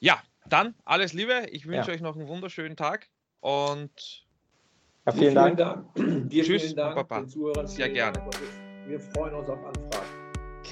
Ja, 0.00 0.20
dann 0.46 0.74
alles 0.84 1.12
Liebe. 1.12 1.46
Ich 1.52 1.66
wünsche 1.66 1.90
ja. 1.90 1.94
euch 1.94 2.00
noch 2.00 2.16
einen 2.16 2.26
wunderschönen 2.26 2.76
Tag 2.76 3.08
und 3.38 4.24
ja, 5.06 5.12
vielen, 5.12 5.22
vielen 5.22 5.56
Dank. 5.56 5.56
Dank. 5.94 6.28
Dir 6.28 6.42
Tschüss, 6.42 6.62
vielen 6.62 6.76
Dank 6.76 6.96
Papa. 6.96 7.20
Den 7.20 7.28
Zuhörern 7.28 7.68
sehr 7.68 7.88
gerne. 7.88 8.18
Wir 8.88 8.98
freuen 8.98 9.34
uns 9.34 9.48
auf 9.48 9.64
Anfragen. 9.64 10.15